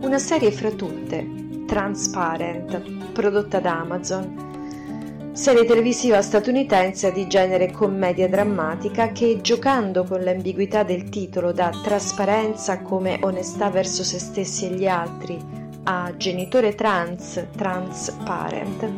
Una 0.00 0.18
serie 0.18 0.50
fra 0.50 0.70
tutte, 0.70 1.64
Transparent, 1.66 3.12
prodotta 3.12 3.60
da 3.60 3.80
Amazon, 3.80 5.30
serie 5.34 5.66
televisiva 5.66 6.22
statunitense 6.22 7.12
di 7.12 7.26
genere 7.26 7.70
commedia 7.70 8.30
drammatica 8.30 9.12
che, 9.12 9.42
giocando 9.42 10.04
con 10.04 10.24
l'ambiguità 10.24 10.84
del 10.84 11.10
titolo 11.10 11.52
da 11.52 11.70
trasparenza 11.82 12.80
come 12.80 13.18
onestà 13.20 13.68
verso 13.68 14.02
se 14.02 14.18
stessi 14.18 14.64
e 14.64 14.70
gli 14.70 14.86
altri, 14.86 15.61
a 15.84 16.12
Genitore 16.16 16.74
trans, 16.74 17.46
transparent, 17.56 18.88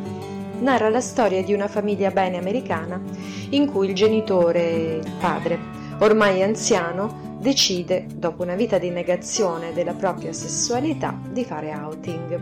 narra 0.59 0.89
la 0.89 1.01
storia 1.01 1.43
di 1.43 1.53
una 1.53 1.67
famiglia 1.67 2.11
bene 2.11 2.37
americana 2.37 3.01
in 3.49 3.71
cui 3.71 3.87
il 3.87 3.95
genitore, 3.95 4.99
il 5.03 5.11
padre, 5.19 5.59
ormai 5.99 6.43
anziano, 6.43 7.37
decide, 7.39 8.05
dopo 8.13 8.43
una 8.43 8.55
vita 8.55 8.77
di 8.77 8.89
negazione 8.89 9.73
della 9.73 9.93
propria 9.93 10.33
sessualità, 10.33 11.17
di 11.29 11.43
fare 11.43 11.73
outing. 11.73 12.39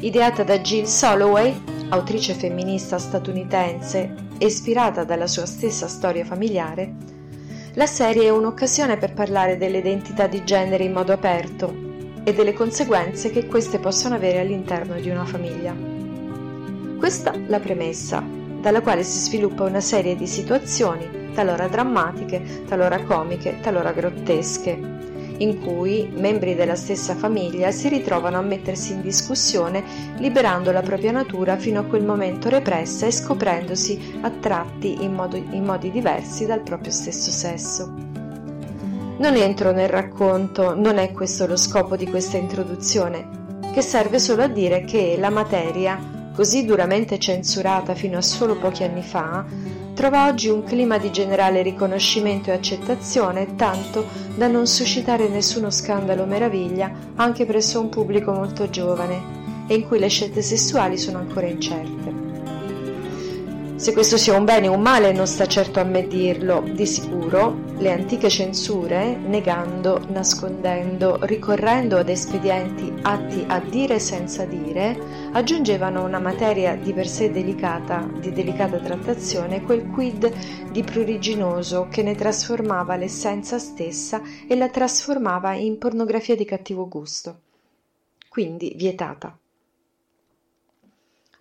Ideata 0.00 0.42
da 0.42 0.58
Jill 0.58 0.84
Soloway, 0.84 1.62
autrice 1.88 2.34
femminista 2.34 2.98
statunitense 2.98 4.14
ispirata 4.38 5.04
dalla 5.04 5.26
sua 5.26 5.46
stessa 5.46 5.86
storia 5.86 6.24
familiare, 6.24 7.12
la 7.74 7.86
serie 7.86 8.24
è 8.24 8.30
un'occasione 8.30 8.96
per 8.98 9.14
parlare 9.14 9.56
delle 9.56 9.78
identità 9.78 10.26
di 10.26 10.44
genere 10.44 10.84
in 10.84 10.92
modo 10.92 11.12
aperto, 11.12 11.83
e 12.24 12.32
delle 12.32 12.54
conseguenze 12.54 13.30
che 13.30 13.46
queste 13.46 13.78
possono 13.78 14.14
avere 14.14 14.40
all'interno 14.40 14.98
di 14.98 15.10
una 15.10 15.24
famiglia. 15.24 15.74
Questa 16.98 17.34
la 17.46 17.60
premessa, 17.60 18.24
dalla 18.60 18.80
quale 18.80 19.02
si 19.02 19.18
sviluppa 19.18 19.64
una 19.64 19.80
serie 19.80 20.16
di 20.16 20.26
situazioni, 20.26 21.32
talora 21.34 21.68
drammatiche, 21.68 22.64
talora 22.66 23.02
comiche, 23.02 23.58
talora 23.60 23.92
grottesche, 23.92 24.92
in 25.38 25.60
cui 25.60 26.08
membri 26.14 26.54
della 26.54 26.76
stessa 26.76 27.14
famiglia 27.14 27.70
si 27.72 27.88
ritrovano 27.88 28.38
a 28.38 28.42
mettersi 28.42 28.92
in 28.92 29.02
discussione 29.02 29.82
liberando 30.18 30.70
la 30.70 30.82
propria 30.82 31.12
natura 31.12 31.56
fino 31.56 31.80
a 31.80 31.84
quel 31.84 32.04
momento 32.04 32.48
repressa 32.48 33.06
e 33.06 33.10
scoprendosi 33.10 34.18
attratti 34.20 35.02
in, 35.02 35.12
modo, 35.12 35.36
in 35.36 35.64
modi 35.64 35.90
diversi 35.90 36.46
dal 36.46 36.60
proprio 36.60 36.92
stesso 36.92 37.30
sesso. 37.30 38.13
Non 39.16 39.36
entro 39.36 39.70
nel 39.70 39.88
racconto, 39.88 40.74
non 40.74 40.98
è 40.98 41.12
questo 41.12 41.46
lo 41.46 41.56
scopo 41.56 41.96
di 41.96 42.08
questa 42.08 42.36
introduzione, 42.36 43.60
che 43.72 43.80
serve 43.80 44.18
solo 44.18 44.42
a 44.42 44.48
dire 44.48 44.84
che 44.84 45.16
la 45.16 45.30
materia, 45.30 46.30
così 46.34 46.64
duramente 46.64 47.20
censurata 47.20 47.94
fino 47.94 48.18
a 48.18 48.22
solo 48.22 48.56
pochi 48.56 48.82
anni 48.82 49.02
fa, 49.02 49.44
trova 49.94 50.26
oggi 50.26 50.48
un 50.48 50.64
clima 50.64 50.98
di 50.98 51.12
generale 51.12 51.62
riconoscimento 51.62 52.50
e 52.50 52.54
accettazione, 52.54 53.54
tanto 53.54 54.04
da 54.34 54.48
non 54.48 54.66
suscitare 54.66 55.28
nessuno 55.28 55.70
scandalo 55.70 56.22
o 56.22 56.26
meraviglia 56.26 56.90
anche 57.14 57.46
presso 57.46 57.80
un 57.80 57.90
pubblico 57.90 58.32
molto 58.32 58.68
giovane 58.68 59.42
e 59.68 59.76
in 59.76 59.86
cui 59.86 60.00
le 60.00 60.08
scelte 60.08 60.42
sessuali 60.42 60.98
sono 60.98 61.18
ancora 61.18 61.46
incerte. 61.46 62.23
Se 63.84 63.92
questo 63.92 64.16
sia 64.16 64.34
un 64.34 64.46
bene 64.46 64.68
o 64.68 64.72
un 64.72 64.80
male 64.80 65.12
non 65.12 65.26
sta 65.26 65.44
certo 65.44 65.78
a 65.78 65.84
me 65.84 66.06
dirlo, 66.06 66.62
di 66.62 66.86
sicuro 66.86 67.64
le 67.76 67.92
antiche 67.92 68.30
censure, 68.30 69.14
negando, 69.14 70.06
nascondendo, 70.08 71.18
ricorrendo 71.26 71.98
ad 71.98 72.08
espedienti 72.08 72.90
atti 73.02 73.44
a 73.46 73.60
dire 73.60 73.98
senza 73.98 74.46
dire, 74.46 75.28
aggiungevano 75.32 76.02
una 76.02 76.18
materia 76.18 76.76
di 76.76 76.94
per 76.94 77.06
sé 77.06 77.30
delicata, 77.30 78.08
di 78.20 78.32
delicata 78.32 78.78
trattazione, 78.78 79.60
quel 79.60 79.86
quid 79.90 80.32
di 80.70 80.82
pruriginoso 80.82 81.86
che 81.90 82.02
ne 82.02 82.14
trasformava 82.14 82.96
l'essenza 82.96 83.58
stessa 83.58 84.22
e 84.48 84.56
la 84.56 84.70
trasformava 84.70 85.52
in 85.52 85.76
pornografia 85.76 86.34
di 86.34 86.46
cattivo 86.46 86.88
gusto. 86.88 87.40
Quindi 88.30 88.72
vietata. 88.78 89.36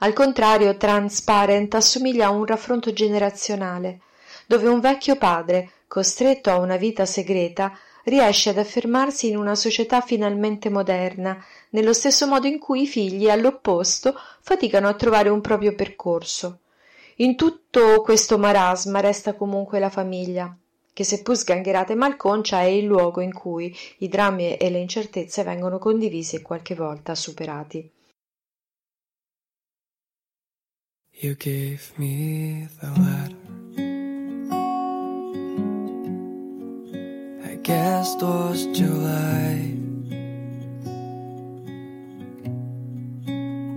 Al 0.04 0.12
contrario, 0.12 0.76
Transparent 0.76 1.74
assomiglia 1.76 2.26
a 2.26 2.32
un 2.32 2.46
raffronto 2.46 2.92
generazionale, 2.92 4.02
dove 4.46 4.68
un 4.68 4.82
vecchio 4.82 5.16
padre, 5.16 5.70
costretto 5.88 6.50
a 6.50 6.58
una 6.58 6.76
vita 6.76 7.06
segreta, 7.06 7.72
riesce 8.04 8.50
ad 8.50 8.58
affermarsi 8.58 9.30
in 9.30 9.38
una 9.38 9.56
società 9.56 10.02
finalmente 10.02 10.70
moderna, 10.70 11.42
nello 11.70 11.94
stesso 11.94 12.28
modo 12.28 12.48
in 12.48 12.60
cui 12.60 12.82
i 12.82 12.88
figli, 12.88 13.30
all'opposto, 13.30 14.14
faticano 14.42 14.90
a 14.90 14.94
trovare 14.94 15.30
un 15.30 15.40
proprio 15.40 15.74
percorso. 15.74 16.60
In 17.18 17.38
tutto 17.38 18.02
questo 18.02 18.38
marasma 18.38 19.00
resta 19.00 19.36
comunque 19.36 19.80
la 19.80 19.90
famiglia, 19.90 20.54
che 20.92 21.06
seppur 21.06 21.38
sgangherata 21.38 21.94
e 21.94 21.96
malconcia 21.96 22.60
è 22.60 22.66
il 22.66 22.84
luogo 22.84 23.22
in 23.22 23.32
cui 23.32 23.74
i 24.00 24.10
drammi 24.10 24.58
e 24.58 24.70
le 24.70 24.80
incertezze 24.80 25.44
vengono 25.44 25.80
condivisi 25.80 26.36
e 26.36 26.42
qualche 26.42 26.76
volta 26.76 27.16
superati. 27.16 27.90
You 31.24 31.36
gave 31.36 31.98
me 31.98 32.68
the 32.82 32.90
letter. 33.00 33.44
I 37.50 37.56
guess 37.64 38.16
it 38.16 38.22
was 38.22 38.66
July. 38.78 39.72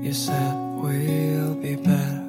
You 0.02 0.12
said 0.12 0.56
we'll 0.82 1.54
be 1.54 1.76
better. 1.76 2.24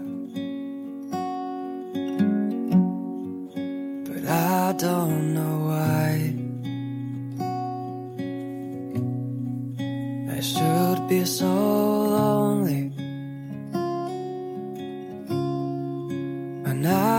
But 4.05 4.23
I 4.29 4.73
don't 4.77 5.33
know 5.33 5.55
why. 5.65 6.11
I 10.37 10.39
should 10.41 11.07
be 11.09 11.25
so 11.25 11.86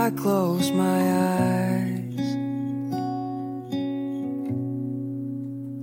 I 0.09 0.11
close 0.13 0.71
my 0.71 1.01
eyes, 1.13 2.19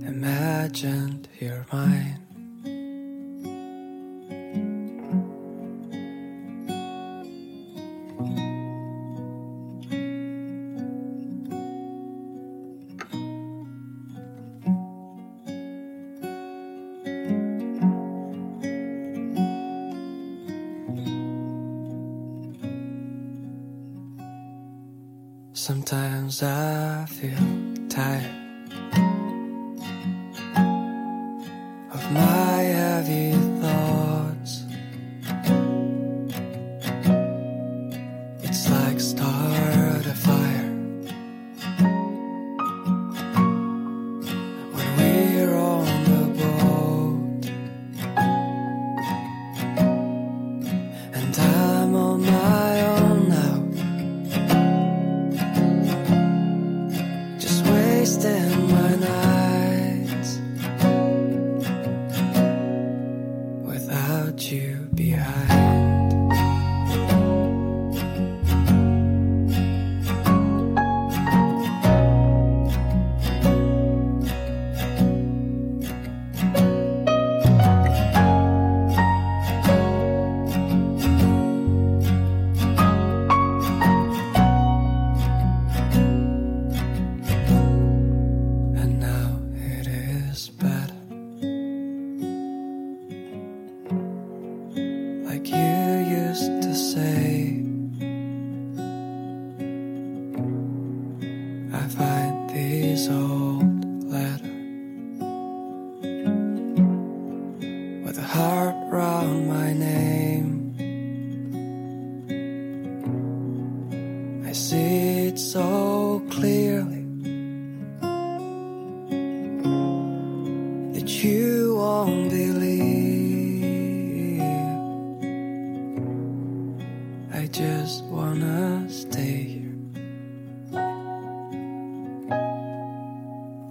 imagined 0.05 1.29
you're 1.39 1.65
mine. 1.71 2.16
I 65.19 65.56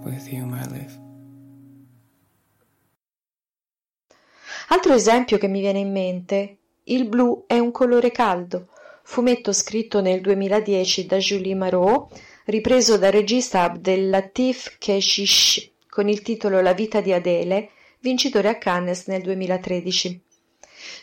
with 0.03 0.31
you, 0.31 0.45
my 0.45 0.65
life. 0.69 0.99
Altro 4.69 4.93
esempio 4.93 5.37
che 5.37 5.47
mi 5.47 5.61
viene 5.61 5.79
in 5.79 5.91
mente, 5.91 6.57
il 6.83 7.07
blu 7.07 7.45
è 7.47 7.57
un 7.57 7.71
colore 7.71 8.11
caldo, 8.11 8.67
fumetto 9.03 9.53
scritto 9.53 10.01
nel 10.01 10.19
2010 10.21 11.05
da 11.05 11.17
Julie 11.17 11.55
Marot, 11.55 12.11
ripreso 12.45 12.97
dal 12.97 13.11
regista 13.11 13.61
Abdel-Latif 13.61 14.77
Keshish 14.77 15.71
con 15.89 16.09
il 16.09 16.21
titolo 16.21 16.61
La 16.61 16.73
vita 16.73 17.01
di 17.01 17.11
Adele, 17.13 17.69
vincitore 17.99 18.49
a 18.49 18.57
Cannes 18.57 19.07
nel 19.07 19.21
2013. 19.21 20.21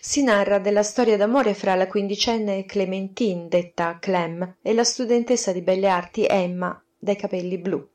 Si 0.00 0.22
narra 0.22 0.58
della 0.58 0.82
storia 0.82 1.16
d'amore 1.16 1.54
fra 1.54 1.74
la 1.74 1.86
quindicenne 1.86 2.64
Clementine, 2.64 3.48
detta 3.48 3.98
Clem, 3.98 4.56
e 4.62 4.72
la 4.72 4.84
studentessa 4.84 5.52
di 5.52 5.62
belle 5.62 5.88
arti 5.88 6.26
Emma, 6.26 6.80
dai 6.96 7.16
capelli 7.16 7.58
blu. 7.58 7.86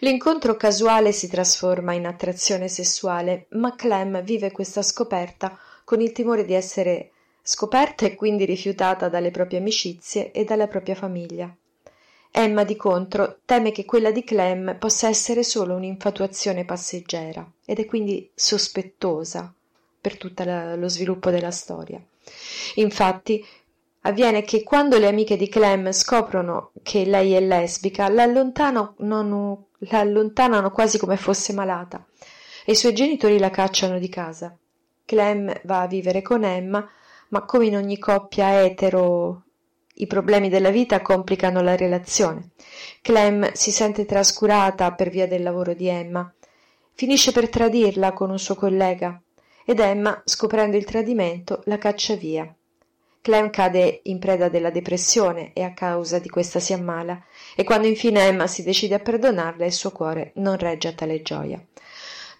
L'incontro 0.00 0.56
casuale 0.56 1.12
si 1.12 1.28
trasforma 1.28 1.92
in 1.92 2.06
attrazione 2.06 2.68
sessuale, 2.68 3.46
ma 3.50 3.74
Clem 3.74 4.22
vive 4.22 4.50
questa 4.50 4.82
scoperta 4.82 5.58
con 5.84 6.00
il 6.00 6.12
timore 6.12 6.44
di 6.44 6.54
essere 6.54 7.10
scoperta 7.42 8.06
e 8.06 8.14
quindi 8.14 8.44
rifiutata 8.44 9.08
dalle 9.08 9.30
proprie 9.30 9.58
amicizie 9.58 10.32
e 10.32 10.44
dalla 10.44 10.66
propria 10.66 10.94
famiglia. 10.94 11.54
Emma, 12.30 12.64
di 12.64 12.74
contro, 12.74 13.38
teme 13.44 13.70
che 13.70 13.84
quella 13.84 14.10
di 14.10 14.24
Clem 14.24 14.76
possa 14.78 15.08
essere 15.08 15.44
solo 15.44 15.74
un'infatuazione 15.74 16.64
passeggera 16.64 17.48
ed 17.64 17.78
è 17.78 17.84
quindi 17.84 18.28
sospettosa 18.34 19.52
per 20.00 20.16
tutto 20.16 20.42
lo 20.44 20.88
sviluppo 20.88 21.30
della 21.30 21.52
storia. 21.52 22.02
Infatti, 22.76 23.44
avviene 24.06 24.42
che 24.42 24.62
quando 24.62 24.98
le 24.98 25.08
amiche 25.08 25.36
di 25.36 25.48
Clem 25.48 25.90
scoprono 25.92 26.72
che 26.82 27.04
lei 27.04 27.32
è 27.32 27.40
lesbica, 27.40 28.08
l'allontanano, 28.08 28.96
l'allontanano 29.78 30.70
quasi 30.70 30.98
come 30.98 31.16
fosse 31.16 31.52
malata 31.52 32.04
e 32.64 32.72
i 32.72 32.76
suoi 32.76 32.94
genitori 32.94 33.38
la 33.38 33.50
cacciano 33.50 33.98
di 33.98 34.08
casa. 34.08 34.56
Clem 35.04 35.52
va 35.64 35.82
a 35.82 35.86
vivere 35.86 36.22
con 36.22 36.44
Emma, 36.44 36.86
ma 37.28 37.44
come 37.44 37.66
in 37.66 37.76
ogni 37.76 37.98
coppia 37.98 38.62
etero 38.62 39.42
i 39.96 40.06
problemi 40.06 40.48
della 40.48 40.70
vita 40.70 41.02
complicano 41.02 41.62
la 41.62 41.76
relazione. 41.76 42.50
Clem 43.00 43.52
si 43.52 43.70
sente 43.70 44.04
trascurata 44.06 44.92
per 44.92 45.10
via 45.10 45.26
del 45.26 45.42
lavoro 45.42 45.74
di 45.74 45.88
Emma. 45.88 46.32
Finisce 46.92 47.32
per 47.32 47.48
tradirla 47.48 48.12
con 48.12 48.30
un 48.30 48.38
suo 48.38 48.54
collega 48.54 49.20
ed 49.64 49.78
Emma, 49.78 50.20
scoprendo 50.24 50.76
il 50.76 50.84
tradimento, 50.84 51.62
la 51.64 51.78
caccia 51.78 52.14
via. 52.14 52.54
Clem 53.24 53.48
cade 53.48 54.00
in 54.02 54.18
preda 54.18 54.50
della 54.50 54.68
depressione 54.68 55.52
e 55.54 55.62
a 55.62 55.72
causa 55.72 56.18
di 56.18 56.28
questa 56.28 56.60
si 56.60 56.74
ammala 56.74 57.24
e 57.56 57.64
quando 57.64 57.86
infine 57.86 58.26
Emma 58.26 58.46
si 58.46 58.62
decide 58.62 58.96
a 58.96 58.98
perdonarla 58.98 59.64
il 59.64 59.72
suo 59.72 59.92
cuore 59.92 60.32
non 60.34 60.58
regge 60.58 60.88
a 60.88 60.92
tale 60.92 61.22
gioia. 61.22 61.58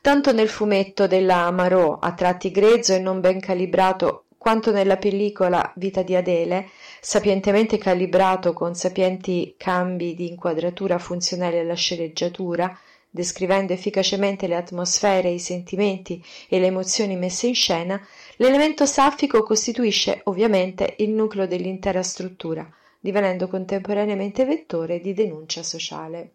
Tanto 0.03 0.35
nel 0.35 0.51
fumetto 0.51 1.07
della 1.07 1.51
Marot, 1.53 2.05
a 2.05 2.13
tratti 2.13 2.51
grezzo 2.51 2.93
e 2.93 2.99
non 2.99 3.21
ben 3.21 3.41
calibrato, 3.41 4.25
quanto 4.37 4.73
nella 4.73 4.99
pellicola 4.99 5.73
Vita 5.77 6.03
di 6.03 6.15
Adele, 6.17 6.69
sapientemente 7.01 7.79
calibrato 7.79 8.53
con 8.53 8.75
sapienti 8.75 9.55
cambi 9.57 10.15
di 10.15 10.29
inquadratura 10.29 10.99
funzionali 10.99 11.61
alla 11.61 11.73
sceneggiatura, 11.73 12.79
descrivendo 13.09 13.73
efficacemente 13.73 14.47
le 14.49 14.57
atmosfere, 14.57 15.31
i 15.31 15.39
sentimenti 15.39 16.23
e 16.47 16.59
le 16.59 16.67
emozioni 16.67 17.17
messe 17.17 17.47
in 17.47 17.55
scena, 17.55 17.99
l'elemento 18.37 18.87
saffico 18.87 19.43
costituisce 19.43 20.21
ovviamente 20.25 20.97
il 20.99 21.11
nucleo 21.11 21.47
dell'intera 21.47 22.03
struttura, 22.03 22.69
divenendo 22.99 23.49
contemporaneamente 23.49 24.45
vettore 24.45 25.01
di 25.01 25.13
denuncia 25.13 25.63
sociale. 25.63 26.33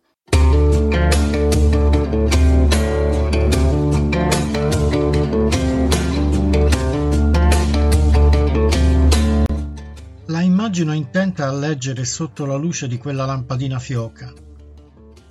La 10.27 10.41
immagino 10.41 10.93
intenta 10.93 11.47
a 11.47 11.51
leggere 11.51 12.05
sotto 12.05 12.45
la 12.45 12.55
luce 12.55 12.87
di 12.87 12.97
quella 12.97 13.25
lampadina 13.25 13.79
fioca. 13.79 14.31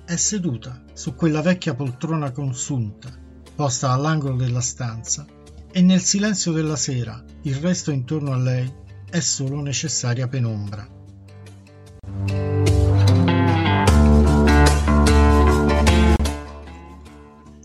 È 0.05 0.15
seduta 0.15 0.83
su 0.93 1.15
quella 1.15 1.41
vecchia 1.41 1.73
poltrona 1.73 2.31
consunta, 2.31 3.09
posta 3.55 3.91
all'angolo 3.91 4.35
della 4.35 4.59
stanza, 4.59 5.25
e 5.71 5.81
nel 5.81 6.01
silenzio 6.01 6.51
della 6.51 6.75
sera 6.75 7.23
il 7.43 7.55
resto 7.55 7.91
intorno 7.91 8.33
a 8.33 8.37
lei 8.37 8.71
è 9.09 9.19
solo 9.19 9.61
necessaria 9.61 10.27
penombra. 10.27 10.87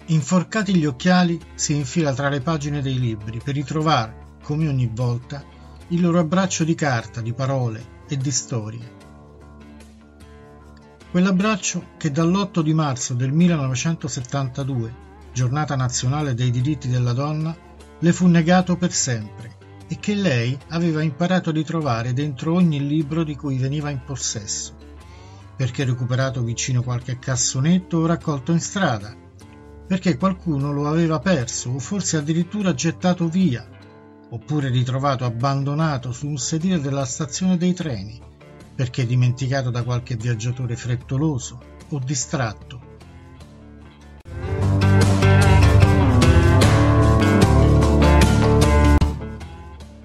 Inforcati 0.07 0.75
gli 0.75 0.85
occhiali, 0.85 1.41
si 1.55 1.75
infila 1.75 2.13
tra 2.13 2.29
le 2.29 2.41
pagine 2.41 2.83
dei 2.83 2.99
libri 2.99 3.41
per 3.43 3.55
ritrovare, 3.55 4.37
come 4.43 4.69
ogni 4.69 4.91
volta, 4.93 5.43
il 5.89 6.01
loro 6.01 6.19
abbraccio 6.19 6.65
di 6.65 6.75
carta, 6.75 7.21
di 7.21 7.33
parole 7.33 8.03
e 8.07 8.17
di 8.17 8.31
storie. 8.31 8.93
Quell'abbraccio 11.11 11.89
che 11.97 12.11
dall'8 12.11 12.61
di 12.61 12.75
marzo 12.75 13.15
del 13.15 13.33
1972, 13.33 14.95
giornata 15.33 15.75
nazionale 15.75 16.35
dei 16.35 16.51
diritti 16.51 16.89
della 16.89 17.13
donna, 17.13 17.57
le 18.05 18.13
fu 18.13 18.27
negato 18.27 18.77
per 18.77 18.93
sempre 18.93 19.57
e 19.89 19.99
che 19.99 20.15
lei 20.15 20.59
aveva 20.69 21.01
imparato 21.01 21.49
a 21.49 21.55
ritrovare 21.55 22.13
dentro 22.13 22.53
ogni 22.53 22.87
libro 22.87 23.25
di 23.25 23.35
cui 23.35 23.57
veniva 23.57 23.89
in 23.89 24.03
possesso, 24.05 24.75
perché 25.57 25.85
recuperato 25.85 26.43
vicino 26.43 26.83
qualche 26.83 27.19
cassonetto 27.19 27.97
o 27.97 28.07
raccolto 28.07 28.53
in 28.53 28.61
strada, 28.61 29.17
perché 29.87 30.19
qualcuno 30.19 30.71
lo 30.71 30.87
aveva 30.87 31.19
perso 31.19 31.71
o 31.71 31.79
forse 31.79 32.19
addirittura 32.19 32.75
gettato 32.75 33.27
via. 33.27 33.67
Oppure 34.29 34.69
ritrovato 34.69 35.25
abbandonato 35.25 36.13
su 36.13 36.27
un 36.27 36.37
sedile 36.37 36.81
della 36.81 37.07
stazione 37.07 37.57
dei 37.57 37.73
treni, 37.73 38.21
perché 38.75 39.07
dimenticato 39.07 39.71
da 39.71 39.83
qualche 39.83 40.17
viaggiatore 40.17 40.77
frettoloso 40.77 41.59
o 41.89 41.99
distratto. 42.01 42.84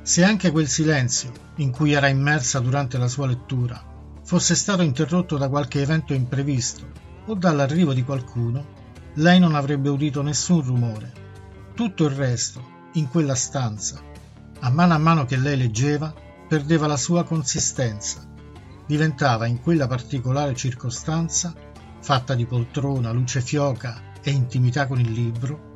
Se 0.10 0.24
anche 0.24 0.50
quel 0.50 0.68
silenzio, 0.68 1.32
in 1.58 1.70
cui 1.70 1.92
era 1.92 2.08
immersa 2.08 2.60
durante 2.60 2.98
la 2.98 3.08
sua 3.08 3.28
lettura, 3.28 3.80
fosse 4.24 4.56
stato 4.56 4.82
interrotto 4.82 5.38
da 5.38 5.50
qualche 5.50 5.84
evento 5.84 6.16
imprevisto 6.16 6.88
o 7.28 7.36
dall'arrivo 7.36 7.94
di 7.94 8.04
qualcuno, 8.04 8.66
lei 9.18 9.38
non 9.38 9.54
avrebbe 9.54 9.88
udito 9.88 10.24
nessun 10.24 10.64
rumore. 10.64 11.14
Tutto 11.76 12.06
il 12.06 12.16
resto, 12.16 12.88
in 12.94 13.08
quella 13.08 13.36
stanza, 13.36 14.02
a 14.62 14.72
mano 14.72 14.96
a 14.96 14.98
mano 14.98 15.26
che 15.26 15.38
lei 15.38 15.56
leggeva, 15.56 16.12
perdeva 16.48 16.88
la 16.88 16.98
sua 16.98 17.24
consistenza, 17.24 18.28
diventava 18.88 19.46
in 19.46 19.62
quella 19.62 19.86
particolare 19.86 20.56
circostanza, 20.56 21.54
fatta 22.02 22.34
di 22.34 22.48
poltrona, 22.48 23.12
luce 23.12 23.42
fioca 23.42 24.02
e 24.24 24.32
intimità 24.32 24.88
con 24.88 25.00
il 25.00 25.12
libro, 25.12 25.74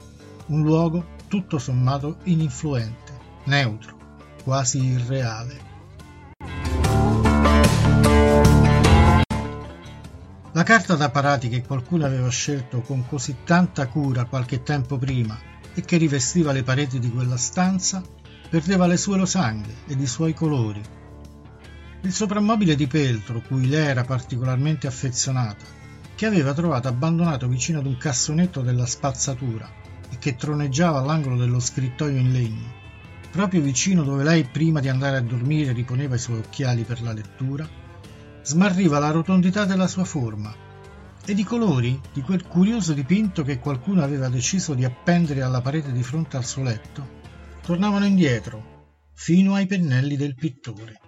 un 0.48 0.64
luogo 0.64 1.06
tutto 1.28 1.60
sommato 1.60 2.18
ininfluente, 2.24 3.12
neutro, 3.44 4.02
quasi 4.44 4.84
irreale. 4.84 5.72
La 10.56 10.64
carta 10.64 10.96
da 10.96 11.10
parati 11.10 11.50
che 11.50 11.64
qualcuno 11.64 12.06
aveva 12.06 12.30
scelto 12.30 12.82
con 12.82 13.08
così 13.08 13.38
tanta 13.44 13.88
cura 13.88 14.26
qualche 14.26 14.62
tempo 14.62 14.98
prima 15.00 15.36
e 15.74 15.82
che 15.82 15.98
rivestiva 15.98 16.52
le 16.52 16.62
pareti 16.62 17.00
di 17.00 17.10
quella 17.10 17.38
stanza 17.38 18.04
perdeva 18.50 18.86
le 18.86 18.98
sue 18.98 19.18
losanghe 19.18 19.74
ed 19.88 20.00
i 20.00 20.06
suoi 20.06 20.36
colori. 20.36 20.82
Il 22.02 22.14
soprammobile 22.14 22.76
di 22.76 22.86
peltro, 22.86 23.42
cui 23.42 23.68
lei 23.68 23.88
era 23.88 24.04
particolarmente 24.04 24.86
affezionata, 24.86 25.66
che 26.16 26.26
aveva 26.28 26.54
trovato 26.54 26.88
abbandonato 26.88 27.48
vicino 27.48 27.80
ad 27.80 27.88
un 27.88 27.98
cassonetto 27.98 28.62
della 28.62 28.86
spazzatura 28.86 29.68
e 30.12 30.18
che 30.20 30.36
troneggiava 30.36 31.00
all'angolo 31.00 31.38
dello 31.38 31.60
scrittoio 31.60 32.18
in 32.18 32.32
legno, 32.32 32.83
proprio 33.34 33.62
vicino 33.62 34.04
dove 34.04 34.24
lei 34.24 34.44
prima 34.44 34.80
di 34.80 34.90
andare 34.90 35.18
a 35.18 35.22
dormire 35.22 35.74
riponeva 35.74 36.14
i 36.14 36.20
suoi 36.20 36.38
occhiali 36.38 36.84
per 36.84 37.02
la 37.02 37.14
lettura, 37.14 37.68
smarriva 38.44 39.00
la 39.00 39.10
rotondità 39.10 39.66
della 39.66 39.88
sua 39.88 40.04
forma 40.04 40.54
ed 41.26 41.40
i 41.40 41.44
colori 41.44 42.00
di 42.14 42.22
quel 42.22 42.46
curioso 42.46 42.94
dipinto 42.94 43.42
che 43.42 43.58
qualcuno 43.58 44.04
aveva 44.04 44.30
deciso 44.30 44.76
di 44.76 44.86
appendere 44.86 45.42
alla 45.42 45.62
parete 45.62 45.92
di 45.92 46.04
fronte 46.04 46.38
al 46.38 46.46
suo 46.46 46.62
letto 46.62 47.22
tornavano 47.64 48.06
indietro, 48.06 49.00
fino 49.16 49.56
ai 49.56 49.66
pennelli 49.66 50.16
del 50.16 50.36
pittore. 50.36 51.00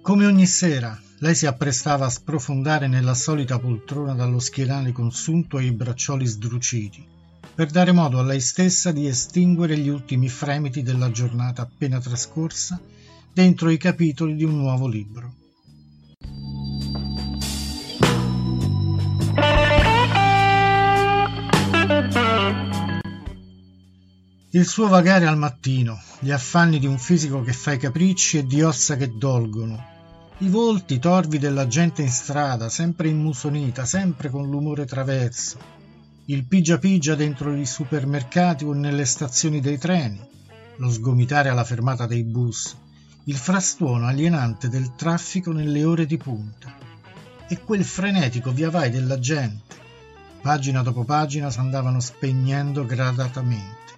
Come 0.00 0.26
ogni 0.26 0.46
sera, 0.46 0.98
lei 1.24 1.34
si 1.34 1.46
apprestava 1.46 2.04
a 2.04 2.10
sprofondare 2.10 2.86
nella 2.86 3.14
solita 3.14 3.58
poltrona 3.58 4.12
dallo 4.12 4.38
schienale 4.38 4.92
consunto 4.92 5.58
e 5.58 5.64
i 5.64 5.72
braccioli 5.72 6.26
sdruciti, 6.26 7.02
per 7.54 7.70
dare 7.70 7.92
modo 7.92 8.18
a 8.18 8.22
lei 8.22 8.40
stessa 8.40 8.92
di 8.92 9.06
estinguere 9.06 9.78
gli 9.78 9.88
ultimi 9.88 10.28
fremiti 10.28 10.82
della 10.82 11.10
giornata 11.10 11.62
appena 11.62 11.98
trascorsa 11.98 12.78
dentro 13.32 13.70
i 13.70 13.78
capitoli 13.78 14.34
di 14.34 14.44
un 14.44 14.58
nuovo 14.58 14.86
libro. 14.86 15.32
Il 24.50 24.66
suo 24.66 24.88
vagare 24.88 25.26
al 25.26 25.38
mattino, 25.38 25.98
gli 26.18 26.30
affanni 26.30 26.78
di 26.78 26.86
un 26.86 26.98
fisico 26.98 27.40
che 27.40 27.54
fa 27.54 27.72
i 27.72 27.78
capricci 27.78 28.36
e 28.36 28.44
di 28.44 28.60
ossa 28.62 28.96
che 28.96 29.10
dolgono, 29.16 29.92
i 30.38 30.48
volti 30.48 30.98
torvi 30.98 31.38
della 31.38 31.68
gente 31.68 32.02
in 32.02 32.10
strada, 32.10 32.68
sempre 32.68 33.08
immusonita, 33.08 33.84
sempre 33.84 34.30
con 34.30 34.48
l'umore 34.50 34.84
traverso, 34.84 35.58
il 36.26 36.44
pigia 36.44 36.78
pigia 36.78 37.14
dentro 37.14 37.54
i 37.54 37.64
supermercati 37.64 38.64
o 38.64 38.72
nelle 38.72 39.04
stazioni 39.04 39.60
dei 39.60 39.78
treni, 39.78 40.20
lo 40.78 40.90
sgomitare 40.90 41.50
alla 41.50 41.62
fermata 41.62 42.06
dei 42.06 42.24
bus, 42.24 42.76
il 43.24 43.36
frastuono 43.36 44.06
alienante 44.06 44.68
del 44.68 44.94
traffico 44.96 45.52
nelle 45.52 45.84
ore 45.84 46.04
di 46.04 46.16
punta. 46.16 46.74
E 47.46 47.60
quel 47.60 47.84
frenetico 47.84 48.50
via 48.50 48.70
vai 48.70 48.90
della 48.90 49.20
gente. 49.20 49.76
Pagina 50.40 50.82
dopo 50.82 51.04
pagina 51.04 51.50
s'andavano 51.50 52.00
spegnendo 52.00 52.84
gradatamente. 52.84 53.92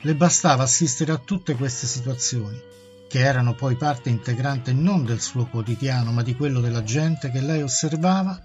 Le 0.00 0.14
bastava 0.14 0.64
assistere 0.64 1.12
a 1.12 1.18
tutte 1.18 1.54
queste 1.54 1.86
situazioni, 1.86 2.60
che 3.08 3.20
erano 3.20 3.54
poi 3.54 3.76
parte 3.76 4.10
integrante 4.10 4.72
non 4.72 5.04
del 5.04 5.20
suo 5.20 5.46
quotidiano, 5.46 6.12
ma 6.12 6.22
di 6.22 6.36
quello 6.36 6.60
della 6.60 6.84
gente 6.84 7.30
che 7.30 7.40
lei 7.40 7.62
osservava, 7.62 8.38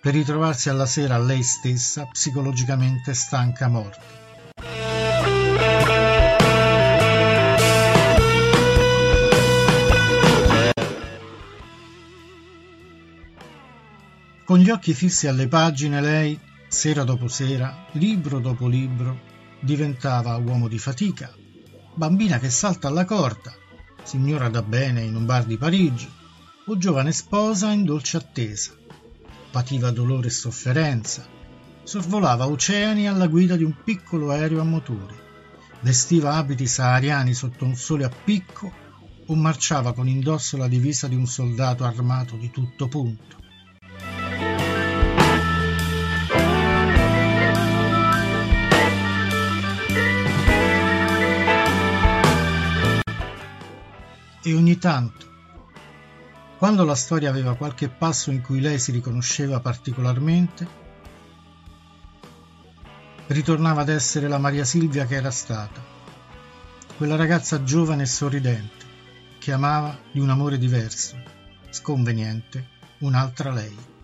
per 0.00 0.14
ritrovarsi 0.14 0.68
alla 0.68 0.86
sera 0.86 1.16
lei 1.18 1.42
stessa 1.42 2.06
psicologicamente 2.06 3.14
stanca 3.14 3.68
morta. 3.68 4.16
Con 14.44 14.58
gli 14.58 14.70
occhi 14.70 14.94
fissi 14.94 15.26
alle 15.26 15.46
pagine 15.46 16.00
lei, 16.00 16.40
sera 16.68 17.04
dopo 17.04 17.28
sera, 17.28 17.84
libro 17.92 18.40
dopo 18.40 18.66
libro, 18.66 19.20
diventava 19.60 20.34
uomo 20.36 20.68
di 20.68 20.78
fatica, 20.78 21.30
bambina 21.94 22.38
che 22.38 22.48
salta 22.48 22.88
alla 22.88 23.04
corda, 23.04 23.52
signora 24.02 24.48
da 24.48 24.62
bene 24.62 25.02
in 25.02 25.14
un 25.14 25.24
bar 25.24 25.44
di 25.44 25.56
Parigi, 25.56 26.10
o 26.66 26.76
giovane 26.76 27.12
sposa 27.12 27.70
in 27.72 27.84
dolce 27.84 28.16
attesa. 28.16 28.76
Pativa 29.50 29.90
dolore 29.90 30.28
e 30.28 30.30
sofferenza, 30.30 31.26
sorvolava 31.82 32.48
oceani 32.48 33.08
alla 33.08 33.26
guida 33.26 33.56
di 33.56 33.64
un 33.64 33.74
piccolo 33.82 34.30
aereo 34.30 34.60
a 34.60 34.64
motore, 34.64 35.14
vestiva 35.80 36.34
abiti 36.34 36.66
sahariani 36.66 37.32
sotto 37.32 37.64
un 37.64 37.74
sole 37.74 38.04
a 38.04 38.10
picco 38.10 38.70
o 39.26 39.34
marciava 39.34 39.92
con 39.92 40.08
indosso 40.08 40.56
la 40.56 40.68
divisa 40.68 41.08
di 41.08 41.14
un 41.14 41.26
soldato 41.26 41.84
armato 41.84 42.36
di 42.36 42.50
tutto 42.50 42.88
punto. 42.88 43.47
E 54.42 54.54
ogni 54.54 54.78
tanto, 54.78 55.26
quando 56.58 56.84
la 56.84 56.94
storia 56.94 57.28
aveva 57.28 57.56
qualche 57.56 57.88
passo 57.88 58.30
in 58.30 58.42
cui 58.42 58.60
lei 58.60 58.78
si 58.78 58.92
riconosceva 58.92 59.60
particolarmente, 59.60 60.66
ritornava 63.28 63.82
ad 63.82 63.88
essere 63.88 64.28
la 64.28 64.38
Maria 64.38 64.64
Silvia 64.64 65.06
che 65.06 65.14
era 65.14 65.30
stata, 65.30 65.80
quella 66.96 67.16
ragazza 67.16 67.62
giovane 67.62 68.02
e 68.02 68.06
sorridente, 68.06 68.86
che 69.38 69.52
amava 69.52 69.96
di 70.10 70.18
un 70.18 70.30
amore 70.30 70.58
diverso, 70.58 71.16
sconveniente, 71.70 72.68
un'altra 72.98 73.52
lei. 73.52 73.97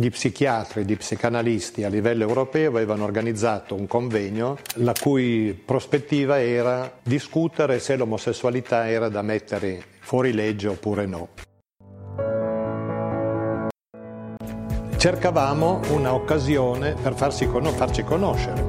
Gli 0.00 0.08
psichiatri, 0.08 0.86
gli 0.86 0.96
psicanalisti 0.96 1.84
a 1.84 1.90
livello 1.90 2.22
europeo 2.22 2.70
avevano 2.70 3.04
organizzato 3.04 3.74
un 3.74 3.86
convegno 3.86 4.56
la 4.76 4.94
cui 4.98 5.52
prospettiva 5.52 6.40
era 6.40 6.90
discutere 7.02 7.78
se 7.80 7.96
l'omosessualità 7.96 8.88
era 8.88 9.10
da 9.10 9.20
mettere 9.20 9.82
fuori 9.98 10.32
legge 10.32 10.68
oppure 10.68 11.04
no. 11.04 11.28
Cercavamo 14.96 15.82
un'occasione 15.90 16.94
per 16.94 17.12
farsi, 17.12 17.46
farci 17.46 18.02
conoscere. 18.02 18.64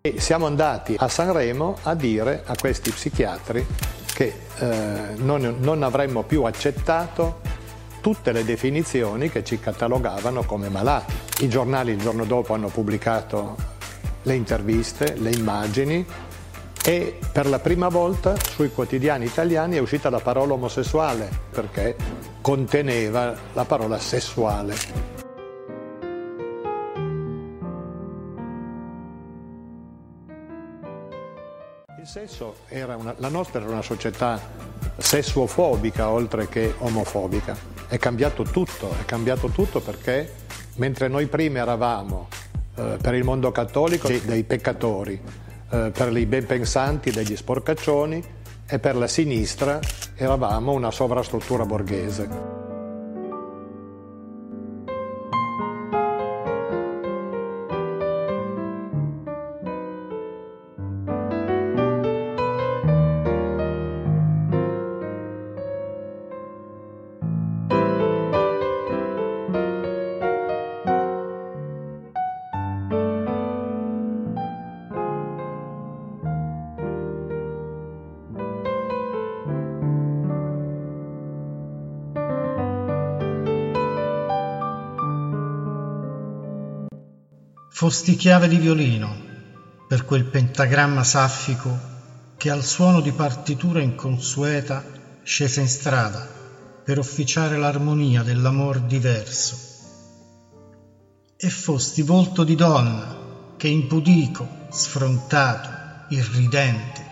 E 0.00 0.20
siamo 0.20 0.46
andati 0.46 0.94
a 0.96 1.08
Sanremo 1.08 1.76
a 1.82 1.94
dire 1.94 2.44
a 2.46 2.54
questi 2.58 2.90
psichiatri 2.90 3.66
che 4.14 4.32
eh, 4.58 5.16
non, 5.16 5.56
non 5.58 5.82
avremmo 5.82 6.22
più 6.22 6.44
accettato 6.44 7.56
tutte 8.00 8.32
le 8.32 8.44
definizioni 8.44 9.30
che 9.30 9.44
ci 9.44 9.58
catalogavano 9.58 10.42
come 10.44 10.68
malati. 10.68 11.14
I 11.40 11.48
giornali 11.48 11.92
il 11.92 11.98
giorno 11.98 12.24
dopo 12.24 12.54
hanno 12.54 12.68
pubblicato 12.68 13.56
le 14.22 14.34
interviste, 14.34 15.14
le 15.16 15.30
immagini 15.30 16.04
e 16.84 17.18
per 17.32 17.46
la 17.46 17.58
prima 17.58 17.88
volta 17.88 18.34
sui 18.38 18.70
quotidiani 18.70 19.26
italiani 19.26 19.76
è 19.76 19.78
uscita 19.78 20.10
la 20.10 20.20
parola 20.20 20.54
omosessuale 20.54 21.28
perché 21.50 21.96
conteneva 22.40 23.36
la 23.52 23.64
parola 23.64 23.98
sessuale. 23.98 25.16
Una, 32.70 33.14
la 33.18 33.28
nostra 33.28 33.60
era 33.60 33.70
una 33.70 33.82
società 33.82 34.40
sessuofobica 34.96 36.08
oltre 36.08 36.48
che 36.48 36.74
omofobica. 36.78 37.77
È 37.88 37.96
cambiato 37.96 38.42
tutto, 38.42 38.94
è 39.00 39.04
cambiato 39.06 39.48
tutto 39.48 39.80
perché 39.80 40.30
mentre 40.76 41.08
noi 41.08 41.26
prima 41.26 41.60
eravamo 41.60 42.28
eh, 42.76 42.98
per 43.00 43.14
il 43.14 43.24
mondo 43.24 43.50
cattolico 43.50 44.08
dei 44.08 44.44
peccatori, 44.44 45.18
eh, 45.70 45.90
per 45.92 46.14
i 46.16 46.26
ben 46.26 46.44
pensanti 46.44 47.10
degli 47.10 47.34
sporcaccioni 47.34 48.22
e 48.66 48.78
per 48.78 48.94
la 48.94 49.06
sinistra 49.06 49.80
eravamo 50.14 50.72
una 50.72 50.90
sovrastruttura 50.90 51.64
borghese. 51.64 52.57
Fosti 87.78 88.16
chiave 88.16 88.48
di 88.48 88.58
violino 88.58 89.16
per 89.86 90.04
quel 90.04 90.24
pentagramma 90.24 91.04
saffico 91.04 91.78
che 92.36 92.50
al 92.50 92.64
suono 92.64 93.00
di 93.00 93.12
partitura 93.12 93.80
inconsueta 93.80 94.84
scese 95.22 95.60
in 95.60 95.68
strada 95.68 96.26
per 96.84 96.98
officiare 96.98 97.56
l'armonia 97.56 98.24
dell'amor 98.24 98.80
diverso. 98.80 99.56
E 101.36 101.50
fosti 101.50 102.02
volto 102.02 102.42
di 102.42 102.56
donna 102.56 103.54
che 103.56 103.68
impudico, 103.68 104.66
sfrontato, 104.70 105.70
irridente, 106.08 107.06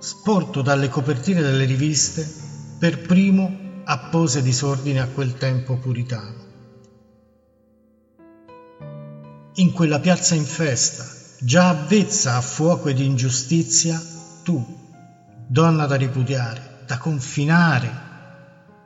sporto 0.00 0.62
dalle 0.62 0.88
copertine 0.88 1.42
delle 1.42 1.64
riviste, 1.64 2.28
per 2.76 2.98
primo 3.02 3.84
appose 3.84 4.42
disordine 4.42 4.98
a 4.98 5.06
quel 5.06 5.34
tempo 5.34 5.76
puritano. 5.76 6.41
In 9.56 9.70
quella 9.72 10.00
piazza 10.00 10.34
in 10.34 10.46
festa, 10.46 11.04
già 11.38 11.68
avvezza 11.68 12.36
a 12.36 12.40
fuoco 12.40 12.88
ed 12.88 12.98
ingiustizia, 12.98 14.02
tu, 14.42 14.64
donna 15.46 15.84
da 15.84 15.96
ripudiare, 15.96 16.84
da 16.86 16.96
confinare, 16.96 17.92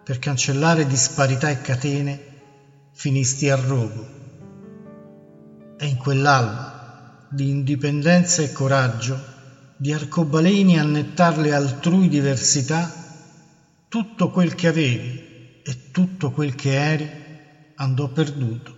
per 0.02 0.18
cancellare 0.18 0.84
disparità 0.84 1.50
e 1.50 1.60
catene, 1.60 2.20
finisti 2.90 3.48
a 3.48 3.54
rogo. 3.54 4.08
E 5.78 5.86
in 5.86 5.96
quell'alba 5.98 7.28
di 7.30 7.48
indipendenza 7.48 8.42
e 8.42 8.50
coraggio, 8.50 9.20
di 9.76 9.92
arcobaleni 9.92 10.80
annettar 10.80 11.38
le 11.38 11.52
altrui 11.52 12.08
diversità, 12.08 12.90
tutto 13.88 14.30
quel 14.30 14.56
che 14.56 14.66
avevi 14.66 15.60
e 15.62 15.90
tutto 15.92 16.32
quel 16.32 16.56
che 16.56 16.74
eri 16.74 17.08
andò 17.76 18.08
perduto. 18.08 18.75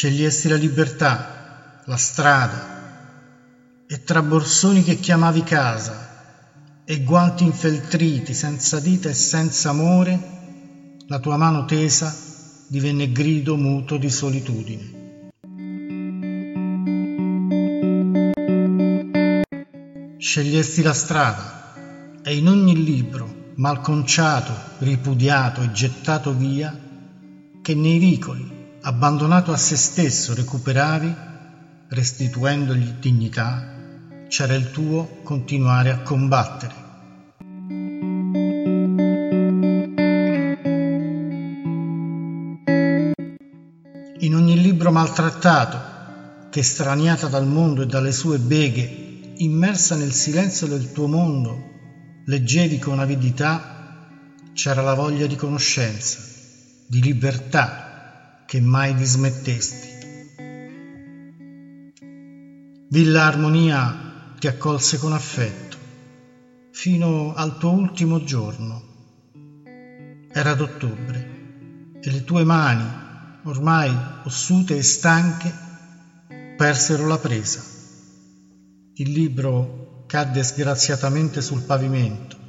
Scegliesti 0.00 0.48
la 0.48 0.56
libertà, 0.56 1.82
la 1.84 1.96
strada, 1.98 3.84
e 3.86 4.02
tra 4.02 4.22
borsoni 4.22 4.82
che 4.82 4.94
chiamavi 4.94 5.42
casa 5.42 6.84
e 6.86 7.02
guanti 7.02 7.44
infeltriti 7.44 8.32
senza 8.32 8.80
dita 8.80 9.10
e 9.10 9.12
senza 9.12 9.68
amore, 9.68 10.18
la 11.06 11.18
tua 11.18 11.36
mano 11.36 11.66
tesa 11.66 12.16
divenne 12.66 13.12
grido 13.12 13.58
muto 13.58 13.98
di 13.98 14.08
solitudine. 14.08 14.84
Scegliesti 20.16 20.80
la 20.80 20.94
strada 20.94 21.74
e 22.22 22.38
in 22.38 22.48
ogni 22.48 22.82
libro, 22.82 23.52
malconciato, 23.56 24.78
ripudiato 24.78 25.60
e 25.60 25.70
gettato 25.72 26.32
via, 26.32 26.74
che 27.60 27.74
nei 27.74 27.98
vicoli 27.98 28.59
abbandonato 28.82 29.52
a 29.52 29.56
se 29.56 29.76
stesso 29.76 30.34
recuperavi, 30.34 31.14
restituendogli 31.88 32.94
dignità, 32.98 33.76
c'era 34.28 34.54
il 34.54 34.70
tuo 34.70 35.20
continuare 35.22 35.90
a 35.90 36.00
combattere. 36.00 36.74
In 44.22 44.34
ogni 44.34 44.60
libro 44.60 44.90
maltrattato, 44.90 46.48
che 46.50 46.62
straniata 46.62 47.28
dal 47.28 47.46
mondo 47.46 47.82
e 47.82 47.86
dalle 47.86 48.12
sue 48.12 48.38
beghe, 48.38 49.34
immersa 49.36 49.94
nel 49.96 50.12
silenzio 50.12 50.66
del 50.66 50.92
tuo 50.92 51.06
mondo, 51.06 51.68
leggevi 52.26 52.78
con 52.78 52.98
avidità, 52.98 54.08
c'era 54.52 54.82
la 54.82 54.94
voglia 54.94 55.26
di 55.26 55.36
conoscenza, 55.36 56.18
di 56.86 57.02
libertà, 57.02 57.89
che 58.50 58.60
mai 58.60 58.96
dismettesti. 58.96 59.88
Villa 62.88 63.26
Armonia 63.26 64.34
ti 64.40 64.48
accolse 64.48 64.98
con 64.98 65.12
affetto 65.12 65.76
fino 66.72 67.32
al 67.32 67.58
tuo 67.58 67.70
ultimo 67.70 68.24
giorno. 68.24 68.82
Era 70.32 70.54
d'ottobre 70.54 71.92
e 72.00 72.10
le 72.10 72.24
tue 72.24 72.42
mani, 72.42 72.90
ormai 73.44 73.96
ossute 74.24 74.76
e 74.76 74.82
stanche, 74.82 75.54
persero 76.56 77.06
la 77.06 77.18
presa. 77.18 77.62
Il 78.94 79.12
libro 79.12 80.06
cadde 80.08 80.42
sgraziatamente 80.42 81.40
sul 81.40 81.62
pavimento 81.62 82.39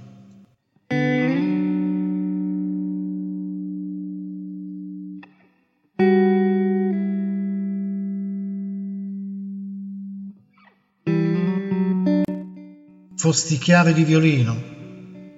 fosti 13.22 13.59
chiave 13.59 13.93
di 13.93 14.03
violino 14.03 14.59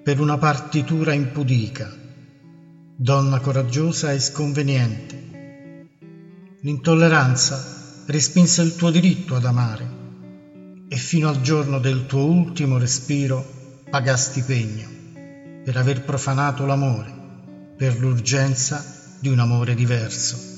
per 0.02 0.22
una 0.22 0.38
partitura 0.38 1.12
impudica, 1.12 1.94
donna 2.96 3.42
coraggiosa 3.42 4.14
e 4.14 4.22
sconveniente. 4.22 5.90
L'intolleranza 6.62 8.06
respinse 8.06 8.62
il 8.62 8.78
tuo 8.78 8.90
diritto 8.90 9.36
ad 9.36 9.44
amare 9.44 9.90
e 10.88 10.96
fino 10.96 11.28
al 11.28 11.42
giorno 11.42 11.80
del 11.80 12.06
tuo 12.06 12.24
ultimo 12.24 12.78
respiro 12.78 13.84
pagasti 13.90 14.44
pegno 14.44 14.88
per 15.66 15.76
aver 15.76 16.06
profanato 16.06 16.66
l'amore, 16.66 17.12
per 17.76 18.00
l'urgenza 18.00 18.82
di 19.20 19.28
un 19.28 19.40
amore 19.40 19.76
diverso. 19.76 20.53